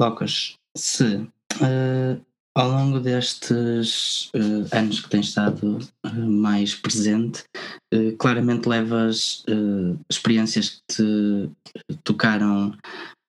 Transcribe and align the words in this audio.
Lucas, 0.00 0.54
se 0.76 1.16
uh, 1.16 2.20
ao 2.54 2.70
longo 2.70 3.00
destes 3.00 4.26
uh, 4.34 4.76
anos 4.76 5.00
que 5.00 5.08
tens 5.08 5.28
estado 5.28 5.78
uh, 6.04 6.30
mais 6.30 6.74
presente, 6.74 7.44
claramente 8.18 8.68
levas 8.68 9.44
experiências 10.10 10.82
que 10.90 10.94
te 10.94 11.50
tocaram 12.04 12.76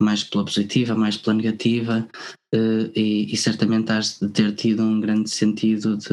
mais 0.01 0.23
pela 0.23 0.43
positiva, 0.43 0.93
mais 0.93 1.15
pela 1.15 1.35
negativa, 1.35 2.07
e, 2.53 3.27
e, 3.31 3.37
certamente 3.37 3.91
has 3.91 4.19
de 4.19 4.27
ter 4.29 4.53
tido 4.55 4.83
um 4.83 4.99
grande 4.99 5.29
sentido 5.29 5.95
de, 5.95 6.09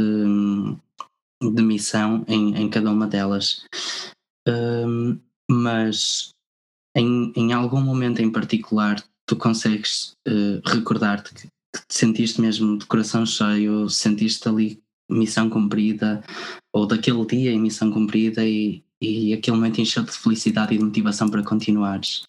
de 1.43 1.62
missão 1.62 2.25
em, 2.29 2.55
em 2.55 2.68
cada 2.68 2.93
uma 2.93 3.09
delas. 3.09 3.64
mas 5.50 6.30
em, 6.96 7.32
em 7.34 7.52
algum 7.52 7.80
momento 7.80 8.21
em 8.21 8.30
particular 8.30 9.02
tu 9.27 9.36
consegues 9.36 10.16
uh, 10.29 10.61
recordar-te 10.64 11.34
que, 11.34 11.43
que, 11.43 11.86
te 11.88 11.95
sentiste 11.95 12.40
mesmo 12.40 12.79
de 12.79 12.86
coração 12.86 13.25
cheio, 13.25 13.89
sentiste 13.89 14.48
ali 14.48 14.81
missão 15.11 15.50
cumprida, 15.50 16.22
ou 16.72 16.86
daquele 16.86 17.25
dia 17.26 17.53
em 17.53 17.61
missão 17.61 17.90
cumprida 17.90 18.45
e, 18.45 18.82
e 19.00 19.32
aquele 19.32 19.57
momento 19.57 19.81
encheu-te 19.81 20.12
de 20.12 20.18
felicidade 20.18 20.75
e 20.75 20.79
de 20.79 20.84
motivação 20.84 21.29
para 21.29 21.43
continuares? 21.43 22.22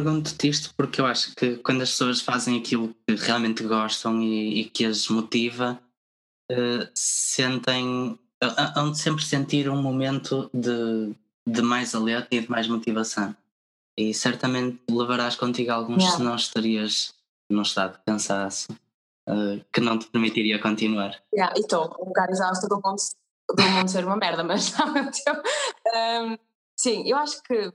Pergunto-te 0.00 0.48
isto 0.48 0.74
porque 0.76 1.00
eu 1.00 1.06
acho 1.06 1.34
que 1.34 1.56
quando 1.58 1.82
as 1.82 1.90
pessoas 1.90 2.22
fazem 2.22 2.58
aquilo 2.58 2.94
que 3.06 3.14
realmente 3.14 3.62
gostam 3.62 4.20
e, 4.22 4.60
e 4.60 4.64
que 4.64 4.86
as 4.86 5.08
motiva, 5.08 5.78
uh, 6.50 6.88
sentem. 6.94 8.18
hão 8.74 8.90
de 8.90 8.98
sempre 8.98 9.22
sentir 9.22 9.68
um 9.68 9.80
momento 9.80 10.50
de, 10.54 11.14
de 11.46 11.62
mais 11.62 11.94
alerta 11.94 12.34
e 12.34 12.40
de 12.40 12.50
mais 12.50 12.66
motivação. 12.66 13.36
E 13.96 14.14
certamente 14.14 14.80
levarás 14.90 15.36
contigo 15.36 15.70
alguns, 15.72 16.02
yeah. 16.02 16.16
se 16.16 16.22
não 16.22 16.34
estarias 16.34 17.14
num 17.50 17.62
estado 17.62 17.98
de 17.98 18.04
cansaço 18.06 18.72
uh, 19.28 19.62
que 19.70 19.80
não 19.80 19.98
te 19.98 20.06
permitiria 20.06 20.58
continuar. 20.58 21.20
Yeah, 21.34 21.52
e 21.56 21.60
estou 21.60 21.94
um 22.00 22.06
bocado 22.06 22.32
exausto 22.32 22.66
do 22.68 22.76
mundo, 22.76 23.02
do 23.54 23.62
mundo 23.62 23.90
ser 23.90 24.06
uma 24.06 24.16
merda, 24.16 24.42
mas 24.42 24.72
ao 24.80 24.90
mesmo 24.90 25.10
tempo. 25.10 25.42
Um, 25.94 26.38
sim, 26.74 27.06
eu 27.06 27.18
acho 27.18 27.42
que 27.42 27.70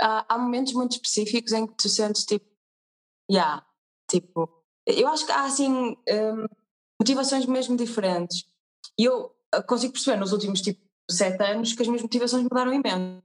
há, 0.00 0.26
há 0.28 0.38
momentos 0.38 0.72
muito 0.72 0.92
específicos 0.92 1.52
em 1.52 1.66
que 1.66 1.74
tu 1.74 1.88
sentes 1.88 2.24
tipo, 2.24 2.46
yeah, 3.30 3.64
tipo, 4.10 4.48
eu 4.86 5.08
acho 5.08 5.26
que 5.26 5.32
há 5.32 5.44
assim 5.44 5.96
um, 6.08 6.46
motivações 7.00 7.46
mesmo 7.46 7.76
diferentes. 7.76 8.44
E 8.98 9.04
eu 9.04 9.26
uh, 9.54 9.62
consigo 9.66 9.92
perceber 9.92 10.16
nos 10.16 10.32
últimos 10.32 10.60
tipo 10.60 10.80
sete 11.10 11.42
anos 11.42 11.72
que 11.72 11.82
as 11.82 11.88
minhas 11.88 12.02
motivações 12.02 12.42
mudaram 12.42 12.72
imenso. 12.72 13.22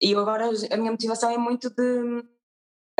E 0.00 0.12
eu 0.12 0.20
agora 0.20 0.50
a 0.70 0.76
minha 0.76 0.90
motivação 0.90 1.30
é 1.30 1.38
muito 1.38 1.70
de 1.70 2.18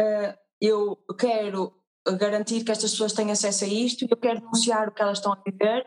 uh, 0.00 0.38
eu 0.60 0.96
quero 1.18 1.74
garantir 2.18 2.64
que 2.64 2.72
estas 2.72 2.92
pessoas 2.92 3.12
têm 3.12 3.30
acesso 3.30 3.64
a 3.64 3.68
isto 3.68 4.06
eu 4.08 4.16
quero 4.16 4.40
denunciar 4.40 4.88
o 4.88 4.92
que 4.92 5.00
elas 5.00 5.18
estão 5.18 5.32
a 5.32 5.42
viver 5.44 5.86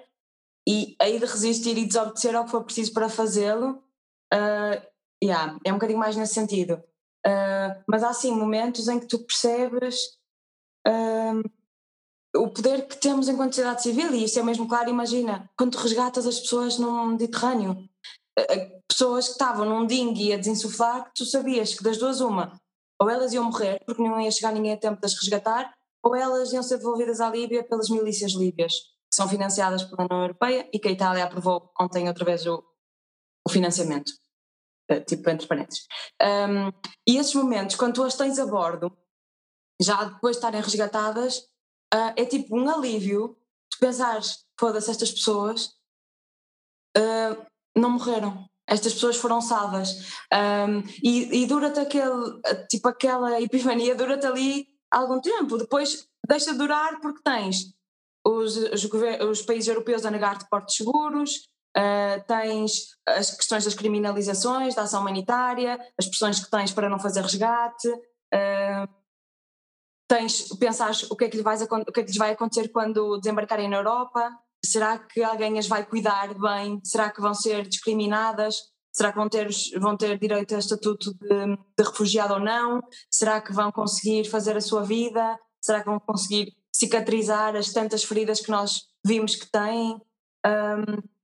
e 0.67 0.95
aí 0.99 1.19
de 1.19 1.25
resistir 1.25 1.77
e 1.77 1.85
desobedecer 1.85 2.33
ao 2.35 2.45
que 2.45 2.51
for 2.51 2.63
preciso 2.63 2.93
para 2.93 3.09
fazê-lo 3.09 3.83
uh, 4.33 4.95
yeah, 5.23 5.57
é 5.63 5.71
um 5.71 5.75
bocadinho 5.75 5.99
mais 5.99 6.15
nesse 6.15 6.33
sentido. 6.33 6.81
Uh, 7.25 7.83
mas 7.87 8.03
há 8.03 8.13
sim 8.13 8.31
momentos 8.31 8.87
em 8.87 8.99
que 8.99 9.07
tu 9.07 9.19
percebes 9.19 9.95
uh, 10.87 11.41
o 12.37 12.49
poder 12.49 12.87
que 12.87 12.97
temos 12.97 13.27
enquanto 13.27 13.55
sociedade 13.55 13.81
civil, 13.81 14.13
e 14.13 14.25
isso 14.25 14.37
é 14.37 14.43
mesmo 14.43 14.67
claro. 14.67 14.89
Imagina, 14.89 15.49
quando 15.57 15.71
tu 15.71 15.79
resgatas 15.79 16.27
as 16.27 16.39
pessoas 16.39 16.77
no 16.77 17.07
Mediterrâneo, 17.07 17.71
uh, 18.39 18.81
pessoas 18.87 19.25
que 19.25 19.33
estavam 19.33 19.65
num 19.65 19.87
dingue 19.87 20.33
a 20.33 20.37
desinsuflar, 20.37 21.05
que 21.05 21.13
tu 21.15 21.25
sabias 21.25 21.73
que 21.73 21.83
das 21.83 21.97
duas, 21.97 22.21
uma, 22.21 22.59
ou 23.01 23.09
elas 23.09 23.33
iam 23.33 23.45
morrer 23.45 23.81
porque 23.85 24.01
não 24.01 24.21
ia 24.21 24.31
chegar 24.31 24.53
ninguém 24.53 24.73
a 24.73 24.77
tempo 24.77 24.99
de 24.99 25.05
as 25.05 25.13
resgatar, 25.15 25.73
ou 26.03 26.15
elas 26.15 26.53
iam 26.53 26.61
ser 26.61 26.77
devolvidas 26.77 27.19
à 27.19 27.29
Líbia 27.29 27.63
pelas 27.63 27.89
milícias 27.89 28.33
líbias, 28.33 28.73
que 29.09 29.15
são 29.15 29.27
financiadas 29.27 29.83
pela 29.83 30.05
União 30.05 30.21
Europeia 30.21 30.69
e 30.71 30.77
que 30.77 30.87
a 30.87 30.91
Itália 30.91 31.23
aprovou 31.23 31.71
ontem 31.81 32.07
outra 32.07 32.23
vez 32.23 32.45
o, 32.45 32.63
o 33.43 33.49
financiamento. 33.49 34.11
Eh, 34.87 34.99
tipo 34.99 35.27
entre 35.29 35.47
parênteses. 35.47 35.87
Um, 36.21 36.71
e 37.07 37.17
esses 37.17 37.33
momentos, 37.33 37.75
quando 37.75 37.95
tu 37.95 38.03
as 38.03 38.15
tens 38.15 38.37
a 38.37 38.45
bordo, 38.45 38.95
já 39.81 40.03
depois 40.03 40.35
de 40.35 40.37
estarem 40.37 40.61
resgatadas, 40.61 41.39
uh, 41.93 42.13
é 42.15 42.23
tipo 42.23 42.55
um 42.55 42.69
alívio 42.69 43.35
de 43.71 43.79
pensares, 43.79 44.45
foda-se, 44.59 44.91
estas 44.91 45.11
pessoas 45.11 45.71
uh, 46.97 47.45
não 47.75 47.91
morreram. 47.91 48.47
Estas 48.67 48.93
pessoas 48.93 49.17
foram 49.17 49.41
salvas. 49.41 50.21
Um, 50.33 50.81
e, 51.03 51.43
e 51.43 51.47
dura-te 51.47 51.79
aquele, 51.79 52.41
tipo 52.69 52.87
aquela 52.87 53.41
epifania, 53.41 53.95
dura-te 53.95 54.25
ali 54.25 54.67
algum 54.91 55.19
tempo. 55.19 55.57
Depois 55.57 56.07
deixa 56.27 56.51
de 56.51 56.57
durar 56.59 56.99
porque 56.99 57.21
tens 57.23 57.73
os, 58.25 58.55
os, 58.55 58.83
os 58.83 59.41
países 59.41 59.67
europeus 59.67 60.05
a 60.05 60.11
negar-te 60.11 60.47
portos 60.49 60.75
seguros, 60.75 61.47
Uh, 61.77 62.23
tens 62.25 62.95
as 63.05 63.31
questões 63.31 63.65
das 63.65 63.73
criminalizações, 63.73 64.73
da 64.75 64.83
ação 64.83 65.01
humanitária, 65.01 65.77
as 65.99 66.07
pressões 66.07 66.39
que 66.39 66.49
tens 66.49 66.71
para 66.71 66.89
não 66.89 66.97
fazer 66.97 67.21
resgate, 67.21 67.89
uh, 67.89 68.87
tens 70.07 70.47
pensares 70.57 71.03
o 71.11 71.15
que, 71.15 71.25
é 71.25 71.29
que 71.29 71.37
lhe 71.37 71.43
o 71.43 71.91
que 71.91 71.99
é 71.99 72.03
que 72.03 72.09
lhes 72.09 72.17
vai 72.17 72.31
acontecer 72.31 72.69
quando 72.69 73.17
desembarcarem 73.17 73.69
na 73.69 73.77
Europa, 73.77 74.31
será 74.63 74.97
que 74.97 75.21
alguém 75.21 75.59
as 75.59 75.67
vai 75.67 75.85
cuidar 75.85 76.33
bem, 76.33 76.79
será 76.83 77.09
que 77.09 77.21
vão 77.21 77.33
ser 77.33 77.67
discriminadas, 77.67 78.55
será 78.91 79.11
que 79.11 79.17
vão 79.17 79.27
ter, 79.27 79.49
vão 79.79 79.97
ter 79.97 80.17
direito 80.17 80.55
a 80.55 80.59
estatuto 80.59 81.13
de, 81.13 81.57
de 81.77 81.83
refugiado 81.83 82.35
ou 82.35 82.39
não, 82.39 82.81
será 83.11 83.41
que 83.41 83.51
vão 83.51 83.71
conseguir 83.71 84.29
fazer 84.29 84.55
a 84.55 84.61
sua 84.61 84.83
vida, 84.83 85.37
será 85.61 85.81
que 85.81 85.89
vão 85.89 85.99
conseguir 85.99 86.55
cicatrizar 86.73 87.55
as 87.55 87.73
tantas 87.73 88.03
feridas 88.03 88.39
que 88.39 88.51
nós 88.51 88.83
vimos 89.05 89.35
que 89.35 89.49
têm, 89.51 90.01
um, 90.45 91.14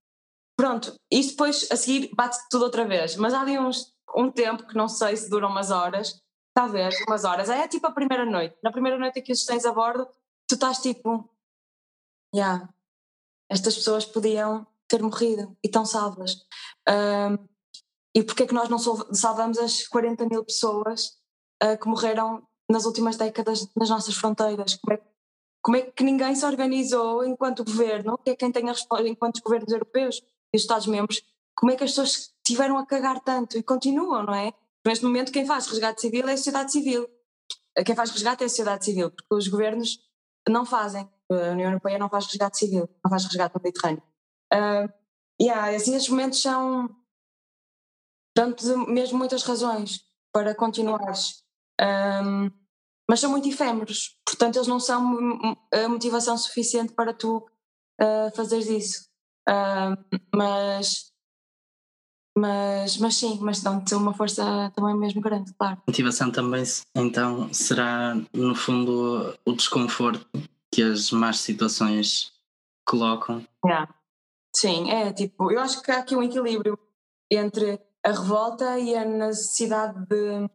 Pronto, 0.62 0.96
isto 1.10 1.32
depois 1.32 1.68
a 1.72 1.76
seguir 1.76 2.12
bate 2.14 2.38
tudo 2.52 2.66
outra 2.66 2.86
vez, 2.86 3.16
mas 3.16 3.34
há 3.34 3.42
ali 3.42 3.58
uns, 3.58 3.96
um 4.16 4.30
tempo 4.30 4.68
que 4.68 4.76
não 4.76 4.88
sei 4.88 5.18
se 5.18 5.28
dura 5.28 5.48
umas 5.48 5.72
horas, 5.72 6.22
talvez 6.54 6.96
umas 7.08 7.26
horas, 7.26 7.50
é 7.50 7.68
tipo 7.68 7.88
a 7.88 7.92
primeira 7.92 8.28
noite. 8.28 8.56
Na 8.64 8.72
primeira 8.72 8.96
noite 8.96 9.24
que 9.24 9.32
os 9.32 9.44
tens 9.44 9.66
a 9.66 9.74
bordo, 9.74 10.08
tu 10.48 10.54
estás 10.54 10.78
tipo, 10.78 11.28
já, 12.32 12.40
yeah, 12.40 12.70
estas 13.50 13.74
pessoas 13.74 14.06
podiam 14.06 14.68
ter 14.88 15.02
morrido 15.02 15.58
e 15.64 15.68
estão 15.68 15.84
salvas. 15.84 16.46
Um, 16.88 17.44
e 18.16 18.22
porquê 18.22 18.44
é 18.44 18.46
que 18.46 18.54
nós 18.54 18.70
não 18.70 18.78
salvamos 18.78 19.58
as 19.58 19.88
40 19.88 20.28
mil 20.28 20.46
pessoas 20.46 21.18
uh, 21.64 21.76
que 21.82 21.88
morreram 21.88 22.48
nas 22.70 22.86
últimas 22.86 23.18
décadas 23.18 23.68
nas 23.76 23.90
nossas 23.90 24.14
fronteiras? 24.14 24.76
Como 24.76 24.94
é, 24.94 25.02
como 25.60 25.78
é 25.78 25.82
que 25.82 26.04
ninguém 26.04 26.36
se 26.36 26.46
organizou 26.46 27.26
enquanto 27.26 27.66
governo, 27.66 28.16
que 28.20 28.30
é 28.30 28.36
quem 28.36 28.52
tem 28.52 28.70
a 28.70 28.74
resposta 28.74 29.08
enquanto 29.08 29.42
governos 29.42 29.74
europeus, 29.74 30.22
e 30.53 30.57
os 30.57 30.63
Estados-membros, 30.63 31.22
como 31.56 31.72
é 31.72 31.75
que 31.75 31.84
as 31.84 31.91
pessoas 31.91 32.34
tiveram 32.45 32.78
a 32.78 32.85
cagar 32.85 33.19
tanto 33.22 33.57
e 33.57 33.63
continuam, 33.63 34.23
não 34.23 34.34
é? 34.34 34.53
Neste 34.85 35.06
momento, 35.06 35.31
quem 35.31 35.45
faz 35.45 35.67
resgate 35.67 36.01
civil 36.01 36.28
é 36.28 36.34
a 36.34 36.38
sociedade 36.38 36.72
civil. 36.72 37.07
Quem 37.85 37.95
faz 37.95 38.09
resgate 38.12 38.44
é 38.44 38.45
a 38.45 38.50
sociedade 38.50 38.84
civil, 38.84 39.12
porque 39.12 39.35
os 39.35 39.47
governos 39.47 40.00
não 40.50 40.66
fazem. 40.66 41.07
A 41.31 41.51
União 41.51 41.69
Europeia 41.69 41.97
não 41.97 42.09
faz 42.09 42.25
resgate 42.25 42.57
civil, 42.57 42.89
não 43.03 43.09
faz 43.09 43.25
resgate 43.25 43.56
no 43.56 43.62
Mediterrâneo. 43.63 44.03
Uh, 44.53 44.91
yeah, 45.41 45.75
assim, 45.75 45.95
esses 45.95 46.09
momentos 46.09 46.41
são, 46.41 46.89
tanto 48.35 48.66
mesmo 48.88 49.18
muitas 49.18 49.44
razões 49.44 50.03
para 50.33 50.56
continuares. 50.56 51.44
Um, 51.79 52.51
mas 53.09 53.19
são 53.19 53.31
muito 53.31 53.47
efêmeros, 53.47 54.18
portanto, 54.25 54.56
eles 54.56 54.68
não 54.68 54.79
são 54.79 55.57
a 55.72 55.88
motivação 55.89 56.38
suficiente 56.38 56.94
para 56.94 57.13
tu 57.13 57.45
uh, 58.01 58.36
fazeres 58.36 58.68
isso. 58.68 59.11
Uh, 59.50 59.98
mas, 60.36 61.12
mas, 62.38 62.98
mas 62.98 63.16
sim, 63.16 63.40
mas 63.42 63.62
dão-te 63.62 63.94
uma 63.96 64.14
força 64.14 64.72
também 64.76 64.96
mesmo 64.96 65.22
grande, 65.22 65.54
claro. 65.54 65.78
A 65.78 65.92
motivação 65.92 66.32
também, 66.32 66.64
então, 66.96 67.52
será 67.54 68.16
no 68.34 68.56
fundo 68.56 69.38
o 69.46 69.54
desconforto 69.54 70.26
que 70.72 70.82
as 70.82 71.12
más 71.12 71.40
situações 71.40 72.32
colocam. 72.86 73.46
Yeah. 73.66 73.94
Sim, 74.56 74.90
é 74.92 75.12
tipo, 75.14 75.52
eu 75.52 75.60
acho 75.60 75.82
que 75.82 75.92
há 75.92 76.00
aqui 76.00 76.16
um 76.16 76.24
equilíbrio 76.24 76.78
entre 77.30 77.80
a 78.06 78.12
revolta 78.12 78.80
e 78.80 78.96
a 78.96 79.06
necessidade 79.06 79.98
de, 80.08 80.48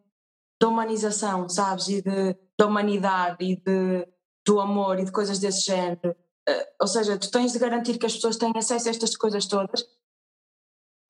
de 0.61 0.67
humanização, 0.67 1.49
sabes? 1.49 1.89
E 1.89 2.03
de, 2.03 2.37
da 2.59 2.67
humanidade 2.67 3.39
e 3.41 3.57
de, 3.57 4.07
do 4.47 4.61
amor 4.61 4.99
e 4.99 5.05
de 5.05 5.13
coisas 5.13 5.39
desse 5.39 5.67
género. 5.67 6.15
Uh, 6.49 6.65
ou 6.81 6.87
seja, 6.87 7.19
tu 7.19 7.31
tens 7.31 7.53
de 7.53 7.59
garantir 7.59 7.99
que 7.99 8.07
as 8.07 8.15
pessoas 8.15 8.37
têm 8.37 8.53
acesso 8.57 8.89
a 8.89 8.91
estas 8.91 9.17
coisas 9.17 9.47
todas, 9.47 9.85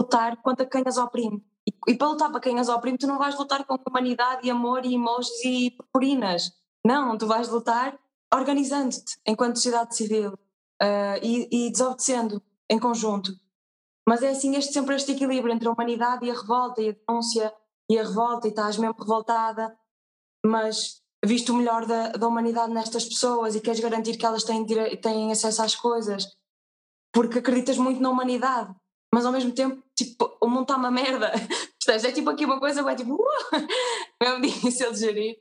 lutar 0.00 0.40
contra 0.42 0.64
quem 0.66 0.82
as 0.86 0.96
oprime. 0.96 1.44
E, 1.68 1.92
e, 1.92 1.94
para 1.96 2.08
lutar 2.08 2.30
para 2.30 2.40
quem 2.40 2.58
as 2.58 2.68
oprime, 2.68 2.96
tu 2.96 3.06
não 3.06 3.18
vais 3.18 3.36
lutar 3.38 3.64
com 3.64 3.76
humanidade 3.86 4.46
e 4.46 4.50
amor 4.50 4.84
e 4.84 4.94
emojis 4.94 5.44
e 5.44 5.70
purpurinas. 5.72 6.52
Não, 6.84 7.18
tu 7.18 7.26
vais 7.26 7.48
lutar 7.48 7.98
organizando-te 8.32 9.18
enquanto 9.26 9.56
sociedade 9.56 9.96
civil 9.96 10.32
uh, 10.32 11.18
e, 11.22 11.66
e 11.66 11.70
desobedecendo 11.70 12.42
em 12.70 12.78
conjunto. 12.78 13.32
Mas 14.08 14.22
é 14.22 14.30
assim, 14.30 14.54
este, 14.56 14.72
sempre 14.72 14.94
este 14.94 15.12
equilíbrio 15.12 15.52
entre 15.52 15.68
a 15.68 15.72
humanidade 15.72 16.24
e 16.24 16.30
a 16.30 16.34
revolta 16.34 16.80
e 16.80 16.90
a 16.90 16.92
denúncia 16.92 17.52
e 17.90 17.98
a 17.98 18.04
revolta 18.04 18.46
e 18.46 18.50
estás 18.50 18.76
mesmo 18.76 18.96
revoltada, 18.98 19.76
mas 20.44 21.02
visto 21.26 21.52
o 21.52 21.56
melhor 21.56 21.84
da, 21.86 22.08
da 22.08 22.26
humanidade 22.26 22.72
nestas 22.72 23.04
pessoas 23.04 23.54
e 23.54 23.60
queres 23.60 23.80
garantir 23.80 24.16
que 24.16 24.24
elas 24.24 24.44
têm, 24.44 24.64
têm 24.64 25.32
acesso 25.32 25.62
às 25.62 25.74
coisas 25.74 26.26
porque 27.12 27.38
acreditas 27.38 27.78
muito 27.78 28.00
na 28.00 28.10
humanidade, 28.10 28.74
mas 29.12 29.24
ao 29.24 29.32
mesmo 29.32 29.52
tempo, 29.52 29.82
tipo, 29.96 30.36
o 30.40 30.48
mundo 30.48 30.62
está 30.62 30.76
uma 30.76 30.90
merda. 30.90 31.32
É 31.88 32.10
tipo 32.10 32.28
aqui 32.28 32.44
uma 32.44 32.58
coisa, 32.58 32.80
é 32.80 32.96
tipo, 32.96 33.14
uh, 33.14 33.52
é 34.20 34.40
difícil 34.40 34.90
de 34.90 34.98
gerir, 34.98 35.36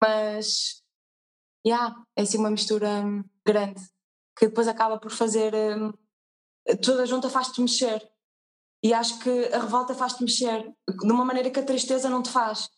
mas, 0.00 0.80
yeah, 1.66 1.92
é 2.16 2.22
assim 2.22 2.38
uma 2.38 2.52
mistura 2.52 2.88
hum, 3.04 3.24
grande 3.44 3.82
que 4.38 4.46
depois 4.46 4.68
acaba 4.68 4.98
por 4.98 5.10
fazer. 5.10 5.52
Um, 5.54 5.92
toda 6.80 7.04
junta 7.04 7.28
faz-te 7.28 7.60
mexer. 7.60 8.08
E 8.82 8.94
acho 8.94 9.18
que 9.18 9.46
a 9.52 9.58
revolta 9.58 9.92
faz-te 9.92 10.22
mexer 10.22 10.72
de 10.88 11.12
uma 11.12 11.24
maneira 11.24 11.50
que 11.50 11.58
a 11.58 11.64
tristeza 11.64 12.08
não 12.08 12.22
te 12.22 12.30
faz. 12.30 12.70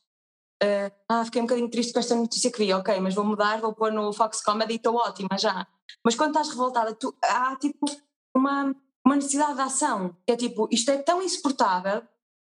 Uh, 0.62 0.93
ah, 1.09 1.25
fiquei 1.25 1.41
um 1.41 1.47
bocadinho 1.47 1.71
triste 1.71 1.93
com 1.93 2.01
esta 2.01 2.15
notícia 2.15 2.53
que 2.53 2.59
vi, 2.59 2.73
ok, 2.73 3.01
mas 3.01 3.15
vou 3.15 3.25
mudar, 3.25 3.61
vou 3.61 3.75
pôr 3.75 3.91
no 3.91 4.12
Fox 4.12 4.43
Comedy 4.43 4.75
e 4.75 4.77
estou 4.77 4.95
ótima 4.95 5.39
já. 5.39 5.67
Mas 6.05 6.15
quando 6.15 6.31
estás 6.31 6.51
revoltada, 6.51 6.95
tu, 6.95 7.17
há 7.25 7.57
tipo 7.57 7.87
uma, 8.37 8.75
uma 9.05 9.17
necessidade 9.17 9.55
de 9.55 9.61
ação, 9.62 10.17
que 10.27 10.33
é 10.33 10.37
tipo, 10.37 10.69
isto 10.71 10.91
é 10.91 10.99
tão 10.99 11.23
insuportável 11.23 12.03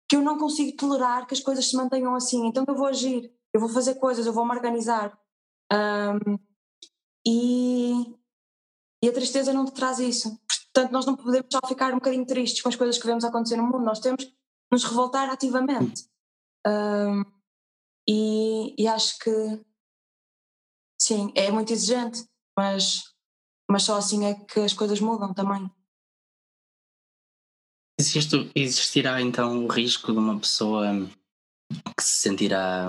que 0.07 0.15
eu 0.15 0.21
não 0.21 0.37
consigo 0.37 0.77
tolerar 0.77 1.27
que 1.27 1.33
as 1.33 1.41
coisas 1.41 1.69
se 1.69 1.75
mantenham 1.75 2.15
assim, 2.15 2.47
então 2.47 2.63
eu 2.67 2.75
vou 2.75 2.87
agir, 2.87 3.31
eu 3.53 3.59
vou 3.59 3.69
fazer 3.69 3.95
coisas, 3.95 4.25
eu 4.25 4.33
vou 4.33 4.45
me 4.45 4.55
organizar. 4.55 5.17
Um, 5.73 6.39
e, 7.27 8.15
e 9.03 9.09
a 9.09 9.13
tristeza 9.13 9.51
não 9.51 9.65
te 9.65 9.73
traz 9.73 9.99
isso. 9.99 10.39
Portanto, 10.73 10.91
nós 10.91 11.05
não 11.05 11.15
podemos 11.15 11.47
só 11.51 11.59
ficar 11.67 11.91
um 11.91 11.95
bocadinho 11.95 12.25
tristes 12.25 12.61
com 12.61 12.69
as 12.69 12.75
coisas 12.75 12.97
que 12.97 13.07
vemos 13.07 13.25
acontecer 13.25 13.57
no 13.57 13.63
mundo, 13.63 13.79
nós 13.79 13.99
temos 13.99 14.23
que 14.23 14.33
nos 14.71 14.83
revoltar 14.83 15.29
ativamente. 15.29 16.05
Um, 16.67 17.34
e, 18.07 18.75
e, 18.77 18.87
acho 18.87 19.17
que, 19.19 19.31
sim, 20.99 21.31
é 21.35 21.51
muito 21.51 21.73
exigente, 21.73 22.23
mas, 22.57 23.13
mas 23.69 23.83
só 23.83 23.97
assim 23.97 24.25
é 24.25 24.35
que 24.35 24.59
as 24.59 24.73
coisas 24.73 24.99
mudam 24.99 25.33
também. 25.33 25.69
Existe, 27.99 28.51
existirá 28.53 29.21
então 29.21 29.65
o 29.65 29.67
risco 29.67 30.11
de 30.11 30.17
uma 30.17 30.39
pessoa 30.39 30.87
que 31.97 32.03
se 32.03 32.19
sentirá 32.19 32.87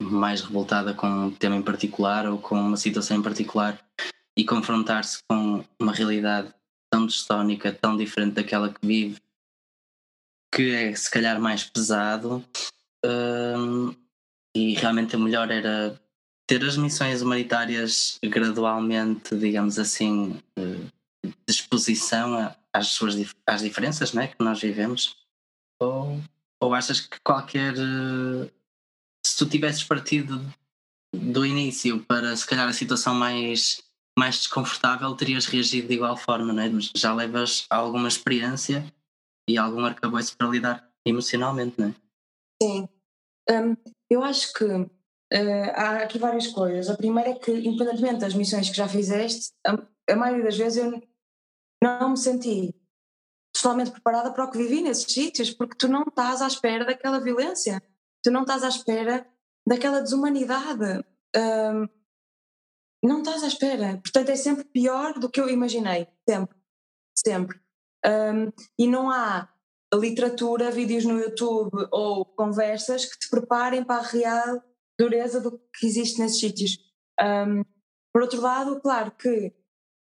mais 0.00 0.40
revoltada 0.40 0.94
com 0.94 1.06
um 1.06 1.34
tema 1.34 1.56
em 1.56 1.62
particular 1.62 2.26
ou 2.26 2.38
com 2.38 2.56
uma 2.56 2.76
situação 2.76 3.16
em 3.16 3.22
particular 3.22 3.82
e 4.36 4.44
confrontar-se 4.44 5.18
com 5.28 5.64
uma 5.80 5.92
realidade 5.92 6.52
tão 6.90 7.06
distónica, 7.06 7.72
tão 7.72 7.96
diferente 7.96 8.34
daquela 8.34 8.72
que 8.72 8.86
vive, 8.86 9.20
que 10.54 10.70
é 10.70 10.94
se 10.94 11.10
calhar 11.10 11.40
mais 11.40 11.64
pesado. 11.64 12.44
Hum, 13.04 13.94
e 14.54 14.74
realmente 14.74 15.16
o 15.16 15.20
melhor 15.20 15.50
era 15.50 15.98
ter 16.46 16.64
as 16.64 16.76
missões 16.76 17.22
humanitárias 17.22 18.18
gradualmente, 18.22 19.36
digamos 19.36 19.78
assim, 19.78 20.40
de 20.56 21.32
exposição 21.48 22.54
às 22.72 22.88
suas 22.88 23.14
às 23.46 23.62
diferenças 23.62 24.12
né, 24.12 24.28
que 24.28 24.42
nós 24.42 24.60
vivemos? 24.60 25.16
Ou, 25.80 26.20
ou 26.60 26.74
achas 26.74 27.00
que 27.00 27.18
qualquer. 27.20 27.74
Eh, 27.74 28.50
se 29.24 29.36
tu 29.36 29.46
tivesses 29.46 29.84
partido 29.84 30.44
do 31.14 31.46
início 31.46 32.00
para 32.04 32.36
se 32.36 32.46
calhar 32.46 32.68
a 32.68 32.72
situação 32.72 33.14
mais 33.14 33.82
mais 34.18 34.36
desconfortável 34.36 35.14
terias 35.14 35.46
reagido 35.46 35.88
de 35.88 35.94
igual 35.94 36.16
forma, 36.16 36.52
não 36.52 36.62
é? 36.62 36.68
Mas 36.68 36.90
já 36.94 37.14
levas 37.14 37.66
alguma 37.70 38.08
experiência 38.08 38.84
e 39.48 39.56
algum 39.56 39.84
arcabouço 39.84 40.36
para 40.36 40.48
lidar 40.48 40.90
emocionalmente, 41.06 41.80
não 41.80 41.88
é? 41.88 41.94
Sim. 42.62 42.88
Um, 43.50 43.76
eu 44.12 44.22
acho 44.22 44.52
que 44.52 44.64
uh, 44.64 44.90
há 45.74 45.98
aqui 45.98 46.18
várias 46.18 46.46
coisas. 46.48 46.88
A 46.88 46.96
primeira 46.96 47.30
é 47.30 47.34
que, 47.34 47.50
independentemente 47.50 48.20
das 48.20 48.34
missões 48.34 48.68
que 48.68 48.76
já 48.76 48.88
fizeste, 48.88 49.52
a, 49.66 50.12
a 50.12 50.16
maioria 50.16 50.44
das 50.44 50.56
vezes 50.56 50.84
eu 50.84 51.02
não 51.82 52.10
me 52.10 52.16
senti 52.16 52.74
totalmente 53.52 53.90
preparada 53.90 54.32
para 54.32 54.44
o 54.44 54.50
que 54.50 54.58
vivi 54.58 54.82
nesses 54.82 55.12
sítios, 55.12 55.50
porque 55.50 55.76
tu 55.76 55.88
não 55.88 56.02
estás 56.02 56.40
à 56.40 56.46
espera 56.46 56.84
daquela 56.84 57.20
violência, 57.20 57.82
tu 58.22 58.30
não 58.30 58.42
estás 58.42 58.62
à 58.62 58.68
espera 58.68 59.26
daquela 59.66 60.00
desumanidade. 60.00 61.04
Um, 61.36 61.88
não 63.04 63.18
estás 63.18 63.42
à 63.42 63.48
espera. 63.48 63.98
Portanto, 63.98 64.28
é 64.28 64.36
sempre 64.36 64.64
pior 64.64 65.18
do 65.18 65.28
que 65.28 65.40
eu 65.40 65.48
imaginei. 65.48 66.06
Sempre. 66.28 66.56
Sempre. 67.14 67.60
E 68.78 68.86
não 68.86 69.10
há 69.10 69.51
literatura, 69.96 70.70
vídeos 70.70 71.04
no 71.04 71.18
YouTube 71.18 71.88
ou 71.90 72.24
conversas 72.24 73.04
que 73.04 73.18
te 73.18 73.28
preparem 73.28 73.84
para 73.84 74.00
a 74.00 74.06
real 74.06 74.62
dureza 74.98 75.40
do 75.40 75.58
que 75.74 75.86
existe 75.86 76.20
nesses 76.20 76.40
sítios. 76.40 76.78
Um, 77.20 77.62
por 78.12 78.22
outro 78.22 78.40
lado, 78.40 78.80
claro 78.80 79.10
que 79.12 79.52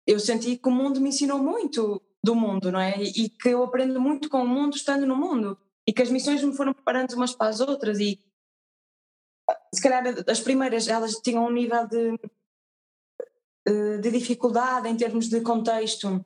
eu 0.05 0.19
senti 0.19 0.57
que 0.57 0.69
o 0.69 0.71
mundo 0.71 1.01
me 1.01 1.09
ensinou 1.09 1.39
muito 1.39 2.01
do 2.23 2.35
mundo, 2.35 2.71
não 2.71 2.79
é? 2.79 3.01
E, 3.01 3.29
que 3.29 3.49
eu 3.49 3.63
aprendo 3.63 3.99
muito 3.99 4.29
com 4.29 4.43
o 4.43 4.47
mundo 4.47 4.75
estando 4.75 5.05
no 5.05 5.15
mundo. 5.15 5.57
E 5.87 5.91
que 5.91 6.01
as 6.01 6.09
missões 6.09 6.43
me 6.43 6.55
foram 6.55 6.73
preparando 6.73 7.13
umas 7.13 7.35
para 7.35 7.49
as 7.49 7.59
outras. 7.59 7.99
E 7.99 8.19
se 9.73 9.81
calhar 9.81 10.03
as 10.27 10.39
primeiras 10.39 10.87
elas 10.87 11.15
tinham 11.15 11.45
um 11.45 11.51
nível 11.51 11.85
de 11.87 12.17
eh, 13.65 13.97
de 13.97 14.11
dificuldade 14.11 14.89
em 14.89 14.97
termos 14.97 15.29
de 15.29 15.39
contexto 15.41 16.23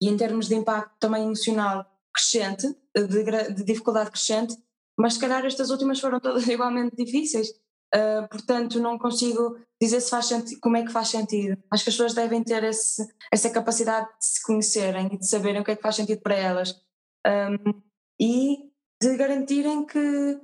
e 0.00 0.08
em 0.08 0.16
termos 0.16 0.48
de 0.48 0.54
impacto 0.54 0.96
também 0.98 1.24
emocional 1.24 1.86
crescente, 2.18 2.66
de, 2.94 3.54
de 3.54 3.64
dificuldade 3.64 4.10
crescente, 4.10 4.56
mas 4.98 5.14
se 5.14 5.20
calhar 5.20 5.44
estas 5.46 5.70
últimas 5.70 6.00
foram 6.00 6.18
todas 6.18 6.46
igualmente 6.48 6.96
difíceis. 6.96 7.48
Uh, 7.94 8.28
portanto, 8.28 8.78
não 8.80 8.98
consigo 8.98 9.56
dizer 9.80 10.00
se 10.02 10.10
faz 10.10 10.26
sentido, 10.26 10.60
como 10.60 10.76
é 10.76 10.84
que 10.84 10.92
faz 10.92 11.08
sentido. 11.08 11.56
Acho 11.70 11.84
que 11.84 11.90
as 11.90 11.96
pessoas 11.96 12.14
devem 12.14 12.42
ter 12.42 12.62
esse, 12.64 13.06
essa 13.32 13.48
capacidade 13.48 14.06
de 14.18 14.26
se 14.26 14.42
conhecerem 14.42 15.08
e 15.12 15.18
de 15.18 15.26
saberem 15.26 15.62
o 15.62 15.64
que 15.64 15.70
é 15.70 15.76
que 15.76 15.82
faz 15.82 15.96
sentido 15.96 16.20
para 16.20 16.34
elas 16.34 16.74
um, 17.26 17.82
e 18.20 18.68
de 19.00 19.16
garantirem 19.16 19.86
que, 19.86 20.40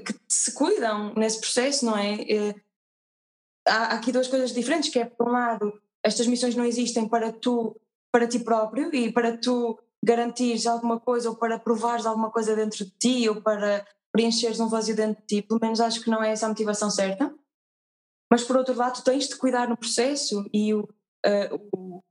que 0.00 0.14
se 0.28 0.52
cuidam 0.52 1.14
nesse 1.14 1.40
processo, 1.40 1.84
não 1.84 1.96
é? 1.96 2.16
há 3.68 3.94
aqui 3.94 4.10
duas 4.10 4.26
coisas 4.26 4.52
diferentes, 4.52 4.90
que 4.90 4.98
é, 4.98 5.04
por 5.04 5.28
um 5.28 5.32
lado, 5.32 5.72
estas 6.02 6.26
missões 6.26 6.56
não 6.56 6.64
existem 6.64 7.08
para 7.08 7.30
tu, 7.30 7.78
para 8.10 8.26
ti 8.26 8.40
próprio 8.40 8.92
e 8.92 9.12
para 9.12 9.36
tu 9.36 9.78
garantires 10.04 10.66
alguma 10.66 10.98
coisa 10.98 11.28
ou 11.28 11.36
para 11.36 11.58
provares 11.58 12.06
alguma 12.06 12.30
coisa 12.30 12.56
dentro 12.56 12.84
de 12.84 12.90
ti 12.92 13.28
ou 13.28 13.40
para 13.42 13.86
preencheres 14.12 14.60
um 14.60 14.68
vazio 14.68 14.96
dentro 14.96 15.20
de 15.22 15.26
ti, 15.26 15.42
pelo 15.42 15.60
menos 15.60 15.80
acho 15.80 16.00
que 16.00 16.10
não 16.10 16.22
é 16.22 16.32
essa 16.32 16.46
a 16.46 16.48
motivação 16.48 16.90
certa. 16.90 17.32
Mas 18.30 18.44
por 18.44 18.56
outro 18.56 18.74
lado, 18.74 19.02
tens 19.02 19.28
de 19.28 19.36
cuidar 19.36 19.68
no 19.68 19.76
processo 19.76 20.48
e 20.52 20.72
o, 20.72 20.82
uh, 20.82 21.70
o, 21.72 22.02